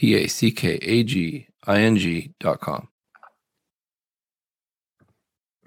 www.ororapackaging.com. 0.00 2.88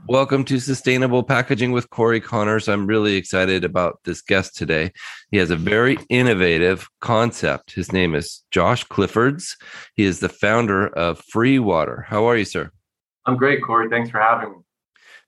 Welcome 0.08 0.46
to 0.46 0.62
Sustainable 0.62 1.22
Packaging 1.22 1.74
with 1.74 1.90
Cory 1.90 2.22
Connors. 2.22 2.70
I'm 2.70 2.88
really 2.88 3.18
excited 3.18 3.66
about 3.66 4.00
this 4.06 4.22
guest 4.22 4.56
today. 4.56 4.94
He 5.32 5.38
has 5.38 5.50
a 5.50 5.58
very 5.58 5.98
innovative 6.10 6.88
concept. 7.02 7.74
His 7.74 7.92
name 7.92 8.16
is 8.16 8.46
Josh 8.50 8.88
Cliffords. 8.88 9.58
He 9.96 10.06
is 10.06 10.22
the 10.22 10.30
founder 10.30 10.88
of 10.88 11.22
Free 11.30 11.60
Water. 11.60 12.06
How 12.08 12.24
are 12.24 12.38
you, 12.38 12.46
sir? 12.46 12.72
I'm 13.26 13.36
great, 13.36 13.62
Cory. 13.62 13.90
Thanks 13.90 14.10
for 14.10 14.22
having 14.22 14.52
me. 14.52 14.56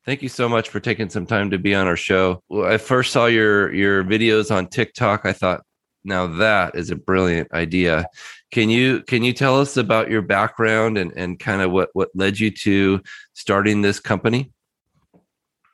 Thank 0.05 0.21
you 0.21 0.29
so 0.29 0.47
much 0.47 0.69
for 0.69 0.79
taking 0.79 1.09
some 1.09 1.25
time 1.25 1.49
to 1.49 1.57
be 1.57 1.75
on 1.75 1.85
our 1.85 1.97
show. 1.97 2.41
Well, 2.47 2.71
I 2.71 2.77
first 2.77 3.11
saw 3.11 3.25
your 3.25 3.73
your 3.73 4.05
videos 4.05 4.49
on 4.49 4.67
TikTok. 4.67 5.25
I 5.25 5.33
thought, 5.33 5.59
now 6.03 6.27
that 6.27 6.75
is 6.75 6.89
a 6.89 6.95
brilliant 6.95 7.51
idea. 7.53 8.05
Can 8.51 8.69
you 8.69 9.01
can 9.03 9.23
you 9.23 9.33
tell 9.33 9.59
us 9.59 9.77
about 9.77 10.09
your 10.09 10.21
background 10.21 10.97
and 10.97 11.11
and 11.15 11.39
kind 11.39 11.61
of 11.61 11.71
what 11.71 11.89
what 11.93 12.09
led 12.15 12.39
you 12.39 12.51
to 12.51 13.01
starting 13.33 13.81
this 13.81 13.99
company? 13.99 14.51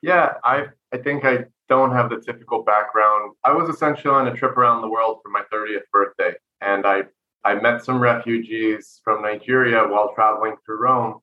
Yeah, 0.02 0.34
I 0.44 0.66
I 0.92 0.98
think 0.98 1.24
I 1.24 1.44
don't 1.68 1.92
have 1.92 2.10
the 2.10 2.20
typical 2.20 2.62
background. 2.62 3.34
I 3.44 3.52
was 3.52 3.68
essentially 3.68 4.14
on 4.14 4.28
a 4.28 4.34
trip 4.34 4.56
around 4.56 4.82
the 4.82 4.88
world 4.88 5.18
for 5.22 5.30
my 5.30 5.42
30th 5.52 5.82
birthday, 5.92 6.34
and 6.60 6.86
I 6.86 7.04
I 7.44 7.54
met 7.54 7.84
some 7.84 8.00
refugees 8.00 9.00
from 9.04 9.22
Nigeria 9.22 9.86
while 9.86 10.12
traveling 10.14 10.56
through 10.64 10.80
Rome 10.80 11.20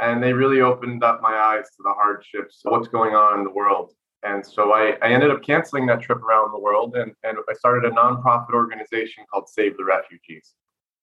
and 0.00 0.22
they 0.22 0.32
really 0.32 0.60
opened 0.60 1.02
up 1.02 1.20
my 1.20 1.34
eyes 1.34 1.64
to 1.64 1.82
the 1.82 1.92
hardships 1.92 2.60
what's 2.62 2.88
going 2.88 3.14
on 3.14 3.38
in 3.38 3.44
the 3.44 3.50
world. 3.50 3.92
And 4.24 4.44
so 4.44 4.72
I, 4.72 4.96
I 5.02 5.10
ended 5.10 5.30
up 5.30 5.42
canceling 5.42 5.86
that 5.86 6.02
trip 6.02 6.18
around 6.18 6.52
the 6.52 6.58
world 6.58 6.96
and, 6.96 7.12
and 7.22 7.38
I 7.48 7.54
started 7.54 7.90
a 7.90 7.94
nonprofit 7.94 8.52
organization 8.52 9.24
called 9.32 9.48
Save 9.48 9.76
the 9.76 9.84
Refugees. 9.84 10.54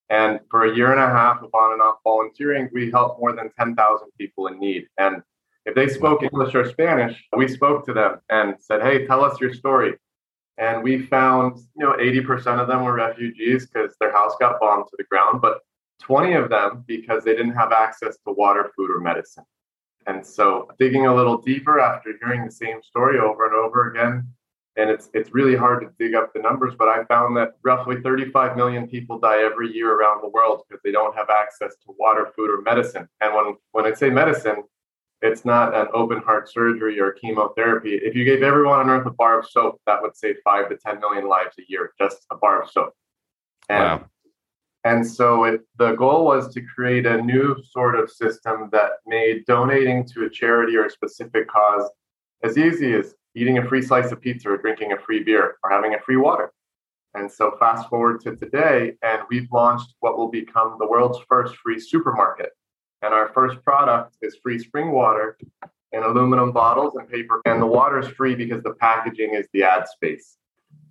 And 0.10 0.40
for 0.52 0.66
a 0.66 0.76
year 0.76 0.92
and 0.92 1.02
a 1.02 1.08
half 1.08 1.42
of 1.42 1.54
on 1.54 1.74
and 1.74 1.82
off 1.82 1.98
volunteering, 2.04 2.70
we 2.74 2.92
helped 2.92 3.20
more 3.20 3.34
than 3.34 3.50
10,000 3.58 4.08
people 4.20 4.48
in 4.48 4.60
need. 4.60 4.88
And 4.98 5.22
if 5.66 5.74
they 5.74 5.88
spoke 5.88 6.22
English 6.22 6.54
or 6.54 6.70
Spanish, 6.70 7.24
we 7.36 7.48
spoke 7.48 7.86
to 7.88 7.94
them 7.94 8.20
and 8.30 8.56
said, 8.60 8.82
hey, 8.82 9.08
tell 9.08 9.24
us 9.24 9.40
your 9.42 9.54
story. 9.54 9.96
And 10.58 10.84
we 10.84 11.08
found, 11.08 11.58
you 11.76 11.86
know, 11.86 11.94
80% 11.94 12.62
of 12.62 12.68
them 12.68 12.84
were 12.84 12.94
refugees 12.94 13.66
because 13.66 13.96
their 14.00 14.12
house 14.12 14.34
got 14.40 14.60
bombed 14.60 14.86
to 14.86 14.96
the 14.98 15.04
ground. 15.06 15.42
But 15.42 15.60
20 16.02 16.34
of 16.34 16.50
them 16.50 16.84
because 16.88 17.24
they 17.24 17.36
didn't 17.36 17.56
have 17.56 17.72
access 17.72 18.18
to 18.28 18.34
water, 18.34 18.72
food, 18.76 18.92
or 18.92 19.00
medicine. 19.00 19.46
And 20.08 20.26
so 20.26 20.70
digging 20.78 21.08
a 21.08 21.16
little 21.16 21.38
deeper 21.38 21.80
after 21.80 22.14
hearing 22.22 22.46
the 22.46 22.52
same 22.52 22.82
story 22.84 23.20
over 23.20 23.46
and 23.46 23.56
over 23.56 23.90
again, 23.92 24.28
and 24.78 24.90
it's 24.90 25.10
it's 25.14 25.34
really 25.34 25.56
hard 25.56 25.82
to 25.82 25.90
dig 25.98 26.16
up 26.16 26.34
the 26.34 26.42
numbers, 26.42 26.74
but 26.78 26.88
I 26.88 27.06
found 27.06 27.36
that 27.38 27.54
roughly 27.64 28.02
35 28.02 28.58
million 28.58 28.88
people 28.88 29.20
die 29.20 29.42
every 29.42 29.74
year 29.74 29.94
around 29.94 30.22
the 30.22 30.30
world 30.30 30.64
because 30.68 30.82
they 30.84 30.92
don't 30.92 31.16
have 31.16 31.30
access 31.30 31.76
to 31.86 31.96
water, 31.98 32.32
food, 32.36 32.50
or 32.50 32.62
medicine. 32.62 33.08
And 33.22 33.34
when 33.34 33.56
when 33.72 33.86
I 33.86 33.94
say 33.94 34.10
medicine, 34.10 34.64
it's 35.22 35.46
not 35.46 35.74
an 35.74 35.88
open 35.94 36.20
heart 36.20 36.52
surgery 36.52 37.00
or 37.00 37.12
chemotherapy. 37.14 37.96
If 37.96 38.16
you 38.16 38.26
gave 38.26 38.44
everyone 38.44 38.80
on 38.80 38.90
earth 38.90 39.08
a 39.08 39.12
bar 39.12 39.40
of 39.40 39.50
soap, 39.50 39.82
that 39.88 40.02
would 40.02 40.16
save 40.16 40.36
five 40.44 40.70
to 40.70 40.78
10 40.78 41.00
million 41.00 41.28
lives 41.28 41.56
a 41.58 41.64
year, 41.68 41.94
just 41.98 42.26
a 42.32 42.36
bar 42.36 42.62
of 42.62 42.70
soap. 42.70 42.94
And 43.70 44.02
wow. 44.02 44.10
And 44.86 45.06
so 45.06 45.46
it, 45.46 45.62
the 45.80 45.94
goal 45.94 46.26
was 46.26 46.54
to 46.54 46.62
create 46.62 47.08
a 47.08 47.20
new 47.20 47.58
sort 47.64 48.00
of 48.00 48.10
system 48.10 48.70
that 48.72 48.92
made 49.08 49.44
donating 49.48 50.06
to 50.14 50.26
a 50.26 50.30
charity 50.30 50.78
or 50.78 50.86
a 50.86 50.92
specific 50.92 51.48
cause 51.48 51.90
as 52.44 52.56
easy 52.56 52.94
as 52.94 53.16
eating 53.34 53.58
a 53.58 53.68
free 53.68 53.82
slice 53.82 54.12
of 54.12 54.22
pizza 54.22 54.48
or 54.48 54.58
drinking 54.58 54.94
a 54.94 55.00
free 55.00 55.24
beer 55.24 55.58
or 55.64 55.72
having 55.72 55.96
a 55.96 56.00
free 56.00 56.18
water. 56.18 56.54
And 57.16 57.32
so 57.32 57.56
fast 57.60 57.90
forward 57.90 58.22
to 58.22 58.36
today, 58.36 58.94
and 59.02 59.24
we've 59.30 59.52
launched 59.52 59.96
what 60.02 60.18
will 60.18 60.30
become 60.30 60.76
the 60.80 60.88
world's 60.88 61.20
first 61.28 61.56
free 61.56 61.80
supermarket. 61.80 62.52
And 63.02 63.12
our 63.12 63.30
first 63.30 63.64
product 63.64 64.18
is 64.22 64.38
free 64.44 64.60
spring 64.60 64.92
water 64.92 65.38
in 65.94 66.04
aluminum 66.04 66.52
bottles 66.52 66.96
and 66.96 67.10
paper. 67.10 67.42
And 67.46 67.60
the 67.60 67.66
water 67.66 67.98
is 68.00 68.08
free 68.10 68.36
because 68.36 68.62
the 68.62 68.74
packaging 68.74 69.34
is 69.34 69.48
the 69.52 69.64
ad 69.64 69.88
space. 69.88 70.38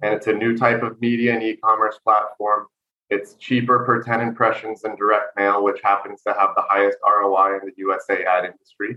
And 0.02 0.14
it's 0.14 0.26
a 0.26 0.32
new 0.32 0.56
type 0.56 0.82
of 0.82 1.00
media 1.00 1.34
and 1.34 1.42
e 1.42 1.56
commerce 1.56 1.98
platform 2.02 2.66
it's 3.14 3.34
cheaper 3.34 3.84
per 3.84 4.02
10 4.02 4.20
impressions 4.20 4.82
than 4.82 4.96
direct 4.96 5.36
mail, 5.36 5.62
which 5.62 5.80
happens 5.82 6.22
to 6.22 6.34
have 6.34 6.50
the 6.56 6.62
highest 6.68 6.98
ROI 7.04 7.58
in 7.60 7.66
the 7.66 7.72
USA 7.76 8.24
ad 8.24 8.44
industry 8.44 8.96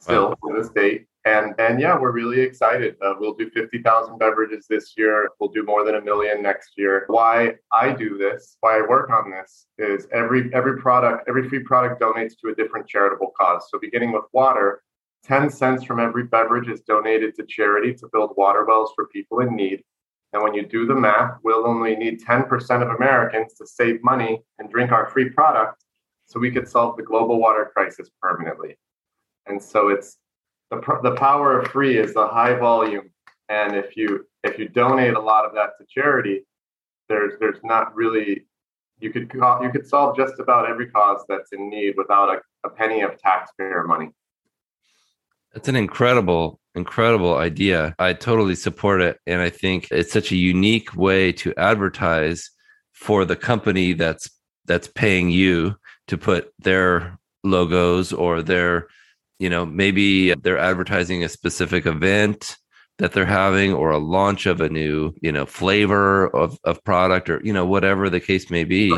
still 0.00 0.28
wow. 0.28 0.50
to 0.50 0.60
this 0.60 0.70
date. 0.70 1.06
And, 1.24 1.54
and 1.58 1.80
yeah, 1.80 1.98
we're 1.98 2.12
really 2.12 2.40
excited. 2.40 2.96
Uh, 3.02 3.14
we'll 3.18 3.32
do 3.32 3.48
50,000 3.48 4.18
beverages 4.18 4.66
this 4.68 4.92
year. 4.98 5.30
We'll 5.40 5.48
do 5.48 5.62
more 5.62 5.82
than 5.82 5.94
a 5.94 6.00
million 6.02 6.42
next 6.42 6.72
year. 6.76 7.04
Why 7.06 7.54
I 7.72 7.92
do 7.92 8.18
this, 8.18 8.58
why 8.60 8.78
I 8.78 8.82
work 8.82 9.08
on 9.08 9.30
this 9.30 9.66
is 9.78 10.06
every, 10.12 10.52
every 10.52 10.78
product, 10.78 11.26
every 11.26 11.48
free 11.48 11.60
product 11.60 12.02
donates 12.02 12.34
to 12.42 12.50
a 12.50 12.54
different 12.54 12.86
charitable 12.86 13.32
cause. 13.38 13.68
So 13.70 13.78
beginning 13.78 14.12
with 14.12 14.24
water, 14.32 14.82
10 15.24 15.48
cents 15.48 15.82
from 15.84 15.98
every 15.98 16.24
beverage 16.24 16.68
is 16.68 16.82
donated 16.82 17.34
to 17.36 17.46
charity 17.46 17.94
to 17.94 18.08
build 18.12 18.34
water 18.36 18.66
wells 18.66 18.92
for 18.94 19.06
people 19.06 19.40
in 19.40 19.56
need. 19.56 19.82
And 20.34 20.42
when 20.42 20.52
you 20.52 20.66
do 20.66 20.84
the 20.84 20.96
math, 20.96 21.38
we'll 21.44 21.64
only 21.64 21.94
need 21.94 22.20
10% 22.20 22.82
of 22.82 22.96
Americans 22.96 23.54
to 23.54 23.66
save 23.66 24.02
money 24.02 24.42
and 24.58 24.68
drink 24.68 24.90
our 24.90 25.06
free 25.06 25.30
product 25.30 25.84
so 26.26 26.40
we 26.40 26.50
could 26.50 26.68
solve 26.68 26.96
the 26.96 27.04
global 27.04 27.38
water 27.38 27.70
crisis 27.72 28.10
permanently. 28.20 28.76
And 29.46 29.62
so 29.62 29.88
it's 29.90 30.18
the, 30.70 30.80
the 31.04 31.14
power 31.14 31.60
of 31.60 31.70
free 31.70 31.98
is 31.98 32.14
the 32.14 32.26
high 32.26 32.54
volume. 32.54 33.10
And 33.48 33.76
if 33.76 33.96
you 33.96 34.26
if 34.42 34.58
you 34.58 34.68
donate 34.68 35.14
a 35.14 35.20
lot 35.20 35.44
of 35.44 35.54
that 35.54 35.78
to 35.78 35.86
charity, 35.88 36.44
there's 37.08 37.34
there's 37.38 37.62
not 37.62 37.94
really 37.94 38.46
you 38.98 39.10
could 39.10 39.30
you 39.32 39.70
could 39.70 39.86
solve 39.86 40.16
just 40.16 40.40
about 40.40 40.68
every 40.68 40.88
cause 40.88 41.22
that's 41.28 41.52
in 41.52 41.70
need 41.70 41.94
without 41.96 42.28
a, 42.34 42.40
a 42.66 42.70
penny 42.70 43.02
of 43.02 43.18
taxpayer 43.18 43.84
money. 43.84 44.10
That's 45.52 45.68
an 45.68 45.76
incredible 45.76 46.58
incredible 46.74 47.36
idea. 47.36 47.94
I 47.98 48.12
totally 48.12 48.54
support 48.54 49.00
it. 49.00 49.18
And 49.26 49.40
I 49.40 49.50
think 49.50 49.88
it's 49.90 50.12
such 50.12 50.32
a 50.32 50.36
unique 50.36 50.94
way 50.96 51.32
to 51.32 51.54
advertise 51.56 52.50
for 52.92 53.24
the 53.24 53.36
company 53.36 53.92
that's 53.92 54.30
that's 54.66 54.88
paying 54.88 55.30
you 55.30 55.76
to 56.08 56.16
put 56.16 56.52
their 56.58 57.18
logos 57.42 58.12
or 58.12 58.42
their, 58.42 58.86
you 59.38 59.50
know, 59.50 59.66
maybe 59.66 60.34
they're 60.34 60.58
advertising 60.58 61.22
a 61.22 61.28
specific 61.28 61.86
event 61.86 62.56
that 62.98 63.12
they're 63.12 63.26
having 63.26 63.74
or 63.74 63.90
a 63.90 63.98
launch 63.98 64.46
of 64.46 64.60
a 64.60 64.68
new, 64.68 65.12
you 65.20 65.32
know, 65.32 65.44
flavor 65.44 66.28
of, 66.34 66.58
of 66.64 66.82
product 66.84 67.28
or, 67.28 67.40
you 67.44 67.52
know, 67.52 67.66
whatever 67.66 68.08
the 68.08 68.20
case 68.20 68.50
may 68.50 68.64
be 68.64 68.96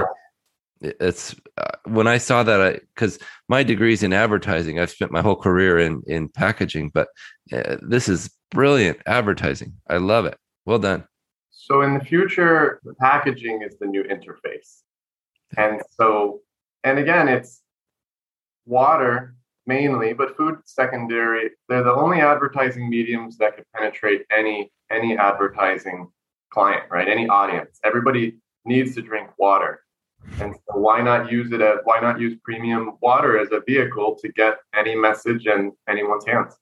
it's 0.80 1.34
uh, 1.56 1.76
when 1.84 2.06
I 2.06 2.18
saw 2.18 2.42
that 2.42 2.60
I 2.60 2.80
because 2.94 3.18
my 3.48 3.62
degrees 3.62 4.02
in 4.02 4.12
advertising, 4.12 4.78
I've 4.78 4.90
spent 4.90 5.12
my 5.12 5.22
whole 5.22 5.36
career 5.36 5.78
in 5.78 6.02
in 6.06 6.28
packaging, 6.28 6.90
but 6.90 7.08
uh, 7.52 7.76
this 7.82 8.08
is 8.08 8.30
brilliant 8.50 8.98
advertising. 9.06 9.74
I 9.88 9.96
love 9.96 10.26
it. 10.26 10.36
Well 10.64 10.78
done. 10.78 11.04
So 11.50 11.82
in 11.82 11.94
the 11.94 12.04
future, 12.04 12.80
the 12.84 12.94
packaging 12.94 13.62
is 13.62 13.78
the 13.78 13.86
new 13.86 14.04
interface, 14.04 14.82
and 15.56 15.80
so 15.90 16.40
and 16.84 16.98
again, 16.98 17.28
it's 17.28 17.62
water 18.66 19.34
mainly, 19.66 20.12
but 20.12 20.36
food 20.36 20.58
secondary. 20.64 21.50
They're 21.68 21.82
the 21.82 21.94
only 21.94 22.20
advertising 22.20 22.88
mediums 22.88 23.38
that 23.38 23.56
could 23.56 23.64
penetrate 23.74 24.26
any 24.30 24.70
any 24.90 25.16
advertising 25.16 26.08
client, 26.50 26.84
right? 26.90 27.08
Any 27.08 27.28
audience. 27.28 27.80
Everybody 27.82 28.36
needs 28.64 28.94
to 28.96 29.02
drink 29.02 29.30
water 29.38 29.80
and 30.40 30.54
so 30.54 30.78
why 30.78 31.00
not 31.00 31.30
use 31.30 31.52
it 31.52 31.60
as 31.60 31.78
why 31.84 32.00
not 32.00 32.20
use 32.20 32.38
premium 32.42 32.98
water 33.00 33.38
as 33.38 33.48
a 33.52 33.62
vehicle 33.66 34.18
to 34.22 34.28
get 34.32 34.58
any 34.74 34.94
message 34.94 35.46
in 35.46 35.72
anyone's 35.88 36.26
hands? 36.26 36.56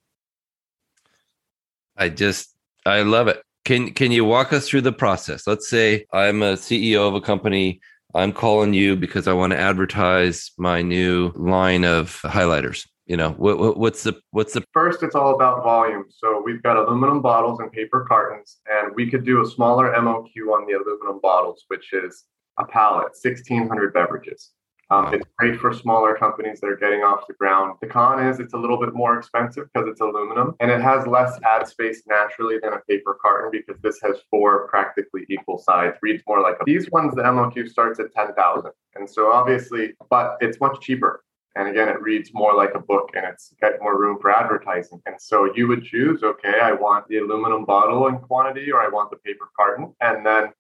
I 1.96 2.08
just 2.08 2.54
I 2.86 3.02
love 3.02 3.28
it. 3.28 3.42
Can 3.64 3.92
can 3.92 4.12
you 4.12 4.24
walk 4.24 4.52
us 4.52 4.68
through 4.68 4.82
the 4.82 4.92
process? 4.92 5.46
Let's 5.46 5.68
say 5.68 6.06
I'm 6.12 6.42
a 6.42 6.54
CEO 6.54 7.08
of 7.08 7.14
a 7.14 7.20
company. 7.20 7.80
I'm 8.14 8.32
calling 8.32 8.74
you 8.74 8.94
because 8.96 9.26
I 9.26 9.32
want 9.32 9.52
to 9.52 9.58
advertise 9.58 10.52
my 10.56 10.82
new 10.82 11.32
line 11.34 11.84
of 11.84 12.20
highlighters. 12.22 12.86
You 13.06 13.18
know, 13.18 13.30
what, 13.32 13.76
what's 13.76 14.02
the 14.02 14.20
what's 14.30 14.54
the 14.54 14.64
first? 14.72 15.02
It's 15.02 15.14
all 15.14 15.34
about 15.34 15.62
volume. 15.62 16.04
So 16.08 16.42
we've 16.44 16.62
got 16.62 16.76
aluminum 16.76 17.20
bottles 17.20 17.60
and 17.60 17.70
paper 17.72 18.06
cartons, 18.08 18.60
and 18.66 18.94
we 18.94 19.10
could 19.10 19.24
do 19.24 19.42
a 19.42 19.46
smaller 19.46 19.92
MOQ 19.92 20.52
on 20.52 20.66
the 20.66 20.72
aluminum 20.72 21.20
bottles, 21.20 21.64
which 21.68 21.92
is 21.92 22.24
a 22.58 22.64
pallet, 22.64 23.12
1,600 23.22 23.92
beverages. 23.92 24.50
Um, 24.90 25.14
It's 25.14 25.24
great 25.38 25.58
for 25.58 25.72
smaller 25.72 26.14
companies 26.14 26.60
that 26.60 26.68
are 26.68 26.76
getting 26.76 27.00
off 27.00 27.26
the 27.26 27.34
ground. 27.34 27.78
The 27.80 27.86
con 27.86 28.24
is 28.24 28.38
it's 28.38 28.52
a 28.52 28.58
little 28.58 28.78
bit 28.78 28.92
more 28.94 29.18
expensive 29.18 29.68
because 29.72 29.88
it's 29.88 30.00
aluminum 30.00 30.54
and 30.60 30.70
it 30.70 30.80
has 30.80 31.06
less 31.06 31.38
ad 31.42 31.66
space 31.66 32.02
naturally 32.06 32.58
than 32.62 32.74
a 32.74 32.80
paper 32.88 33.16
carton 33.20 33.50
because 33.50 33.80
this 33.82 33.98
has 34.02 34.18
four 34.30 34.68
practically 34.68 35.24
equal 35.30 35.58
sides. 35.58 35.96
Reads 36.02 36.22
more 36.26 36.40
like 36.42 36.56
a, 36.60 36.64
these 36.66 36.90
ones. 36.90 37.14
The 37.14 37.22
MOQ 37.22 37.68
starts 37.68 37.98
at 37.98 38.12
ten 38.12 38.34
thousand, 38.34 38.72
and 38.94 39.08
so 39.08 39.32
obviously, 39.32 39.94
but 40.10 40.36
it's 40.40 40.60
much 40.60 40.80
cheaper. 40.80 41.24
And 41.56 41.68
again, 41.68 41.88
it 41.88 42.00
reads 42.02 42.30
more 42.34 42.52
like 42.54 42.74
a 42.74 42.80
book 42.80 43.10
and 43.14 43.24
it's 43.24 43.54
got 43.60 43.74
more 43.80 43.96
room 43.98 44.18
for 44.20 44.30
advertising. 44.30 45.00
And 45.06 45.14
so 45.20 45.54
you 45.54 45.68
would 45.68 45.84
choose, 45.84 46.24
okay, 46.24 46.58
I 46.60 46.72
want 46.72 47.06
the 47.06 47.18
aluminum 47.18 47.64
bottle 47.64 48.08
in 48.08 48.18
quantity 48.18 48.72
or 48.72 48.80
I 48.80 48.88
want 48.88 49.10
the 49.10 49.18
paper 49.18 49.48
carton. 49.56 49.94
And 50.00 50.26
then 50.26 50.52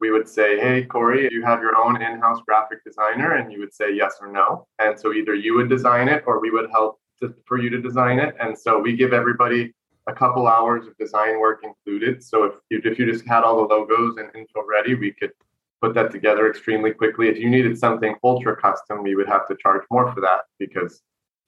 we 0.00 0.10
would 0.10 0.28
say, 0.28 0.58
hey, 0.58 0.84
Cory, 0.84 1.28
you 1.30 1.42
have 1.44 1.60
your 1.60 1.76
own 1.76 2.00
in 2.00 2.20
house 2.20 2.40
graphic 2.46 2.82
designer? 2.84 3.36
And 3.36 3.52
you 3.52 3.60
would 3.60 3.74
say 3.74 3.94
yes 3.94 4.16
or 4.20 4.32
no. 4.32 4.66
And 4.78 4.98
so 4.98 5.12
either 5.12 5.34
you 5.34 5.54
would 5.54 5.68
design 5.68 6.08
it 6.08 6.24
or 6.26 6.40
we 6.40 6.50
would 6.50 6.70
help 6.70 7.00
to, 7.20 7.34
for 7.46 7.58
you 7.58 7.68
to 7.70 7.80
design 7.80 8.18
it. 8.18 8.34
And 8.40 8.58
so 8.58 8.78
we 8.78 8.96
give 8.96 9.12
everybody 9.12 9.74
a 10.06 10.12
couple 10.12 10.46
hours 10.46 10.86
of 10.86 10.96
design 10.96 11.38
work 11.38 11.62
included. 11.62 12.22
So 12.24 12.44
if 12.44 12.54
you, 12.70 12.80
if 12.84 12.98
you 12.98 13.10
just 13.10 13.26
had 13.26 13.42
all 13.42 13.56
the 13.56 13.74
logos 13.74 14.16
and 14.16 14.34
info 14.34 14.64
ready, 14.66 14.94
we 14.94 15.12
could 15.12 15.32
put 15.82 15.94
that 15.94 16.10
together 16.10 16.48
extremely 16.48 16.92
quickly. 16.92 17.28
If 17.28 17.38
you 17.38 17.50
needed 17.50 17.78
something 17.78 18.14
ultra 18.24 18.56
custom, 18.56 19.02
we 19.02 19.14
would 19.14 19.28
have 19.28 19.46
to 19.48 19.56
charge 19.56 19.82
more 19.90 20.12
for 20.12 20.20
that 20.22 20.40
because 20.58 21.02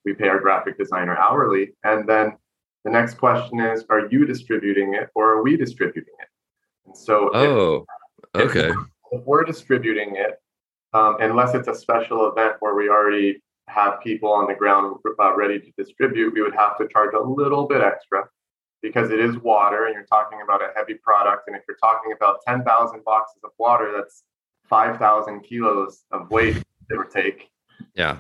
we 0.05 0.13
pay 0.13 0.29
our 0.29 0.41
graphic 0.41 0.79
designer 0.79 1.17
hourly. 1.17 1.73
And 1.85 2.09
then 2.09 2.37
the 2.85 2.91
next 2.91 3.15
question 3.15 3.61
is, 3.61 3.85
are 3.89 4.09
you 4.11 4.27
distributing 4.27 4.95
it 4.95 5.09
or 5.15 5.31
are 5.33 5.43
we 5.43 5.57
distributing 5.57 6.15
it? 6.21 6.29
And 6.87 6.97
so, 6.97 7.31
oh, 7.35 7.87
Okay. 8.35 8.71
If, 8.71 8.77
if 9.13 9.25
we're 9.25 9.45
distributing 9.45 10.17
it, 10.17 10.41
um, 10.95 11.17
unless 11.21 11.55
it's 11.55 11.69
a 11.69 11.75
special 11.75 12.31
event 12.31 12.57
where 12.61 12.75
we 12.75 12.89
already 12.89 13.43
have 13.69 14.01
people 14.03 14.31
on 14.31 14.47
the 14.47 14.55
ground 14.55 14.97
uh, 15.19 15.35
ready 15.35 15.59
to 15.59 15.73
distribute, 15.77 16.35
we 16.35 16.43
would 16.43 16.55
have 16.55 16.77
to 16.79 16.89
charge 16.89 17.15
a 17.15 17.21
little 17.21 17.67
bit 17.67 17.81
extra 17.81 18.25
because 18.83 19.11
it 19.11 19.21
is 19.21 19.37
water 19.39 19.87
and 19.87 19.95
you're 19.95 20.05
talking 20.05 20.41
about 20.43 20.61
a 20.61 20.69
heavy 20.77 20.95
product. 20.95 21.45
And 21.47 21.57
if 21.57 21.63
you're 21.69 21.79
talking 21.79 22.13
about 22.15 22.39
10,000 22.47 23.05
boxes 23.05 23.41
of 23.45 23.51
water, 23.59 23.93
that's 23.97 24.25
5,000 24.69 25.41
kilos 25.43 26.05
of 26.11 26.31
weight, 26.31 26.57
give 26.91 26.99
or 26.99 27.05
take. 27.05 27.49
Yeah. 27.95 28.19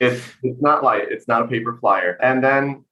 It's, 0.00 0.24
it's 0.42 0.60
not 0.62 0.82
light. 0.82 1.08
It's 1.10 1.28
not 1.28 1.42
a 1.42 1.48
paper 1.48 1.76
flyer. 1.78 2.18
And 2.22 2.42
then, 2.42 2.84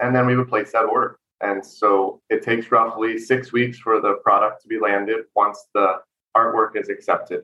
and 0.00 0.14
then 0.14 0.26
we 0.26 0.36
would 0.36 0.48
place 0.48 0.72
that 0.72 0.84
order. 0.84 1.18
And 1.42 1.64
so 1.64 2.22
it 2.30 2.42
takes 2.42 2.70
roughly 2.70 3.18
six 3.18 3.52
weeks 3.52 3.78
for 3.78 4.00
the 4.00 4.14
product 4.22 4.62
to 4.62 4.68
be 4.68 4.78
landed 4.78 5.24
once 5.34 5.66
the 5.74 5.96
artwork 6.36 6.76
is 6.76 6.88
accepted. 6.88 7.42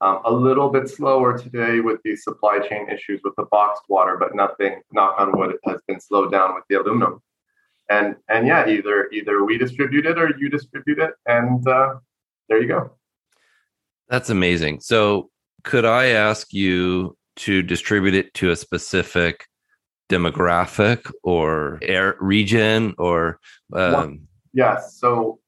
Um, 0.00 0.20
a 0.24 0.32
little 0.32 0.68
bit 0.68 0.88
slower 0.88 1.36
today 1.36 1.80
with 1.80 2.00
the 2.04 2.14
supply 2.14 2.58
chain 2.60 2.88
issues 2.88 3.20
with 3.24 3.34
the 3.36 3.46
boxed 3.50 3.82
water, 3.88 4.16
but 4.16 4.34
nothing, 4.34 4.80
knock 4.92 5.16
on 5.18 5.36
wood, 5.36 5.56
has 5.64 5.80
been 5.88 6.00
slowed 6.00 6.30
down 6.30 6.54
with 6.54 6.64
the 6.68 6.76
aluminum. 6.76 7.20
And 7.90 8.16
and 8.28 8.46
yeah, 8.46 8.68
either 8.68 9.08
either 9.12 9.44
we 9.44 9.56
distribute 9.56 10.06
it 10.06 10.18
or 10.18 10.36
you 10.38 10.50
distribute 10.50 10.98
it, 10.98 11.14
and 11.26 11.66
uh, 11.66 11.94
there 12.48 12.60
you 12.60 12.68
go. 12.68 12.92
That's 14.08 14.30
amazing. 14.30 14.80
So, 14.80 15.30
could 15.64 15.84
I 15.84 16.08
ask 16.08 16.52
you 16.52 17.16
to 17.36 17.62
distribute 17.62 18.14
it 18.14 18.34
to 18.34 18.50
a 18.50 18.56
specific 18.56 19.46
demographic 20.08 21.10
or 21.22 21.78
air 21.82 22.16
region 22.20 22.94
or? 22.98 23.40
Um... 23.72 24.28
Yes. 24.52 24.98
So 24.98 25.40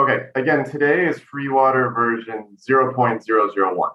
Okay, 0.00 0.28
again, 0.34 0.64
today 0.64 1.06
is 1.06 1.18
free 1.18 1.50
water 1.50 1.90
version 1.90 2.56
0.001. 2.56 3.90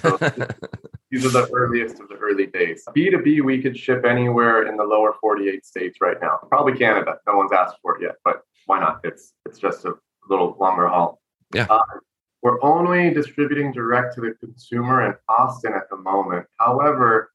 So 0.00 0.16
these 1.10 1.26
are 1.26 1.30
the 1.30 1.50
earliest 1.52 1.98
of 1.98 2.08
the 2.08 2.14
early 2.14 2.46
days. 2.46 2.84
B2B, 2.96 3.42
we 3.42 3.60
could 3.60 3.76
ship 3.76 4.04
anywhere 4.04 4.68
in 4.68 4.76
the 4.76 4.84
lower 4.84 5.14
48 5.20 5.66
states 5.66 5.98
right 6.00 6.16
now. 6.22 6.38
Probably 6.48 6.78
Canada. 6.78 7.16
No 7.26 7.38
one's 7.38 7.50
asked 7.50 7.78
for 7.82 7.96
it 7.96 8.02
yet, 8.02 8.16
but 8.24 8.42
why 8.66 8.78
not? 8.78 9.00
It's 9.02 9.32
it's 9.46 9.58
just 9.58 9.84
a 9.84 9.94
little 10.30 10.56
longer 10.60 10.86
haul. 10.86 11.20
Yeah. 11.52 11.66
Uh, 11.68 11.80
we're 12.42 12.62
only 12.62 13.12
distributing 13.12 13.72
direct 13.72 14.14
to 14.14 14.20
the 14.20 14.34
consumer 14.38 15.06
in 15.06 15.14
Austin 15.28 15.72
at 15.74 15.90
the 15.90 15.96
moment. 15.96 16.46
However, 16.58 17.32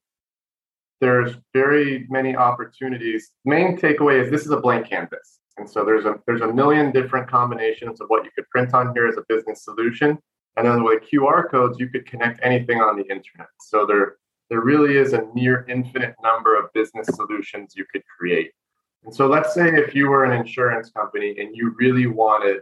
there's 1.03 1.35
very 1.53 2.07
many 2.09 2.33
opportunities. 2.33 3.31
Main 3.43 3.77
takeaway 3.77 4.23
is 4.23 4.31
this 4.31 4.45
is 4.45 4.51
a 4.51 4.61
blank 4.65 4.87
canvas. 4.87 5.39
And 5.57 5.69
so 5.69 5.83
there's 5.83 6.05
a 6.05 6.15
there's 6.25 6.39
a 6.39 6.47
million 6.47 6.93
different 6.93 7.27
combinations 7.29 7.99
of 7.99 8.07
what 8.07 8.23
you 8.23 8.31
could 8.33 8.49
print 8.49 8.73
on 8.73 8.93
here 8.93 9.07
as 9.07 9.17
a 9.17 9.23
business 9.27 9.65
solution. 9.65 10.17
And 10.55 10.65
then 10.65 10.81
with 10.81 11.03
QR 11.03 11.51
codes, 11.51 11.77
you 11.77 11.89
could 11.89 12.05
connect 12.05 12.39
anything 12.41 12.79
on 12.79 12.95
the 12.95 13.03
internet. 13.03 13.49
So 13.59 13.85
there 13.85 14.15
there 14.49 14.61
really 14.61 14.95
is 14.95 15.11
a 15.11 15.27
near 15.35 15.65
infinite 15.67 16.15
number 16.23 16.57
of 16.57 16.71
business 16.73 17.07
solutions 17.07 17.73
you 17.75 17.85
could 17.91 18.03
create. 18.17 18.51
And 19.03 19.13
so 19.13 19.27
let's 19.27 19.53
say 19.53 19.67
if 19.73 19.93
you 19.93 20.07
were 20.07 20.23
an 20.23 20.31
insurance 20.39 20.89
company 20.89 21.35
and 21.37 21.53
you 21.53 21.75
really 21.77 22.07
wanted 22.07 22.61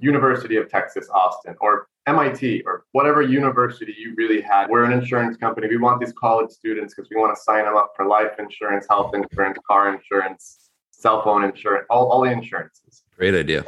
University 0.00 0.56
of 0.56 0.68
Texas 0.68 1.08
Austin 1.14 1.54
or 1.60 1.86
MIT 2.06 2.62
or 2.66 2.84
whatever 2.92 3.20
university 3.20 3.94
you 3.98 4.14
really 4.16 4.40
had. 4.40 4.68
We're 4.68 4.84
an 4.84 4.92
insurance 4.92 5.36
company. 5.36 5.66
We 5.68 5.76
want 5.76 6.00
these 6.00 6.12
college 6.12 6.50
students 6.50 6.94
because 6.94 7.10
we 7.10 7.16
want 7.20 7.36
to 7.36 7.42
sign 7.42 7.64
them 7.64 7.76
up 7.76 7.92
for 7.96 8.06
life 8.06 8.38
insurance, 8.38 8.86
health 8.88 9.14
insurance, 9.14 9.58
car 9.68 9.92
insurance, 9.92 10.70
cell 10.92 11.22
phone 11.22 11.44
insurance, 11.44 11.86
all, 11.90 12.10
all 12.10 12.22
the 12.22 12.30
insurances. 12.30 13.02
Great 13.16 13.34
idea. 13.34 13.64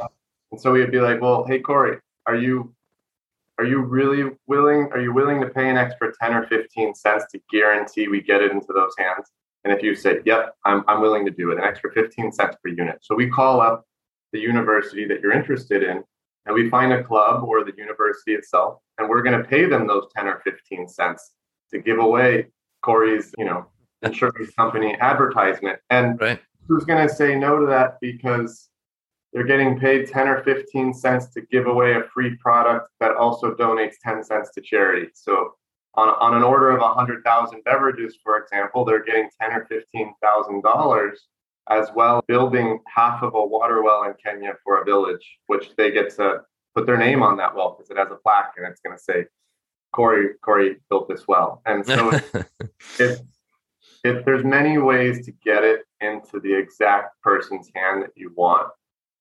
And 0.51 0.59
so 0.59 0.71
we'd 0.71 0.91
be 0.91 0.99
like, 0.99 1.21
well, 1.21 1.45
hey 1.45 1.59
Cory, 1.59 1.97
are 2.25 2.35
you 2.35 2.73
are 3.59 3.65
you 3.65 3.81
really 3.81 4.31
willing? 4.47 4.87
Are 4.93 5.01
you 5.01 5.13
willing 5.13 5.41
to 5.41 5.47
pay 5.47 5.69
an 5.69 5.75
extra 5.75 6.13
10 6.21 6.33
or 6.33 6.47
15 6.47 6.95
cents 6.95 7.25
to 7.33 7.41
guarantee 7.51 8.07
we 8.07 8.21
get 8.21 8.41
it 8.41 8.53
into 8.53 8.71
those 8.73 8.93
hands? 8.97 9.31
And 9.65 9.73
if 9.73 9.83
you 9.83 9.95
say, 9.95 10.19
yep, 10.25 10.55
I'm, 10.63 10.85
I'm 10.87 11.01
willing 11.01 11.25
to 11.25 11.31
do 11.31 11.51
it, 11.51 11.57
an 11.57 11.65
extra 11.65 11.91
15 11.91 12.31
cents 12.31 12.55
per 12.63 12.69
unit. 12.69 12.99
So 13.01 13.15
we 13.15 13.29
call 13.29 13.59
up 13.59 13.85
the 14.31 14.39
university 14.39 15.05
that 15.07 15.19
you're 15.19 15.33
interested 15.33 15.83
in 15.83 16.05
and 16.45 16.55
we 16.55 16.69
find 16.69 16.93
a 16.93 17.03
club 17.03 17.43
or 17.43 17.63
the 17.63 17.73
university 17.77 18.33
itself, 18.33 18.79
and 18.97 19.09
we're 19.09 19.21
going 19.21 19.37
to 19.37 19.47
pay 19.47 19.65
them 19.65 19.87
those 19.87 20.07
10 20.15 20.27
or 20.27 20.41
15 20.43 20.87
cents 20.87 21.31
to 21.71 21.79
give 21.79 21.99
away 21.99 22.47
Cory's, 22.81 23.33
you 23.37 23.45
know, 23.45 23.67
insurance 24.01 24.49
company 24.55 24.95
advertisement. 24.99 25.79
And 25.89 26.19
right 26.19 26.39
who's 26.69 26.85
going 26.85 27.05
to 27.05 27.13
say 27.13 27.35
no 27.35 27.59
to 27.59 27.65
that 27.65 27.97
because 27.99 28.69
they're 29.33 29.43
getting 29.43 29.79
paid 29.79 30.07
10 30.07 30.27
or 30.27 30.43
15 30.43 30.93
cents 30.93 31.29
to 31.31 31.41
give 31.51 31.65
away 31.65 31.95
a 31.95 32.03
free 32.13 32.35
product 32.37 32.89
that 32.99 33.15
also 33.15 33.53
donates 33.55 33.95
10 34.03 34.23
cents 34.23 34.51
to 34.53 34.61
charity. 34.61 35.07
So 35.13 35.55
on, 35.95 36.09
on 36.09 36.35
an 36.35 36.43
order 36.43 36.69
of 36.69 36.79
100,000 36.79 37.63
beverages, 37.63 38.17
for 38.23 38.37
example, 38.37 38.85
they're 38.85 39.03
getting 39.03 39.29
10 39.41 39.51
or 39.51 39.65
15,000 39.65 40.61
dollars 40.61 41.27
as 41.69 41.89
well 41.95 42.23
building 42.27 42.79
half 42.87 43.21
of 43.23 43.35
a 43.35 43.45
water 43.45 43.83
well 43.83 44.03
in 44.03 44.13
Kenya 44.23 44.53
for 44.63 44.81
a 44.81 44.85
village, 44.85 45.37
which 45.47 45.71
they 45.77 45.91
get 45.91 46.15
to 46.15 46.41
put 46.75 46.85
their 46.85 46.97
name 46.97 47.21
on 47.23 47.37
that 47.37 47.55
well 47.55 47.75
because 47.75 47.89
it 47.89 47.97
has 47.97 48.09
a 48.11 48.15
plaque 48.15 48.53
and 48.57 48.65
it's 48.65 48.81
going 48.81 48.95
to 48.95 49.01
say 49.01 49.25
Cory 49.93 50.29
Cory 50.43 50.77
built 50.89 51.07
this 51.07 51.27
well. 51.27 51.61
And 51.65 51.85
so 51.85 52.11
it's 52.99 53.21
if 54.03 54.25
there's 54.25 54.43
many 54.43 54.77
ways 54.77 55.25
to 55.25 55.31
get 55.43 55.63
it 55.63 55.81
into 56.01 56.39
the 56.39 56.53
exact 56.53 57.21
person's 57.21 57.69
hand 57.75 58.01
that 58.03 58.11
you 58.15 58.31
want. 58.35 58.71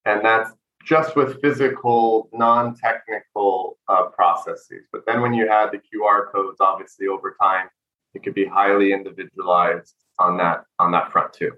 And 0.05 0.25
that's 0.25 0.53
just 0.85 1.17
with 1.17 1.41
physical 1.43 2.31
non-technical 2.33 3.79
uh, 3.89 4.05
processes. 4.07 4.87
But 4.93 5.05
then 5.07 5.21
when 5.21 5.35
you 5.35 5.49
add 5.49 5.71
the 5.73 5.79
qr 5.79 6.33
codes 6.33 6.59
obviously 6.61 7.09
over 7.09 7.37
time 7.41 7.69
it 8.15 8.23
could 8.23 8.35
be 8.35 8.47
highly 8.47 8.93
individualized 8.93 9.95
on 10.19 10.37
that 10.39 10.65
on 10.79 10.91
that 10.93 11.13
front 11.13 11.33
too 11.33 11.53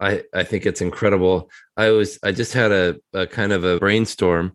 I, 0.00 0.22
I 0.32 0.44
think 0.44 0.64
it's 0.64 0.80
incredible. 0.80 1.50
I 1.76 1.90
was 1.90 2.18
I 2.22 2.32
just 2.32 2.52
had 2.52 2.72
a, 2.72 2.96
a 3.12 3.26
kind 3.26 3.52
of 3.52 3.64
a 3.64 3.78
brainstorm 3.78 4.54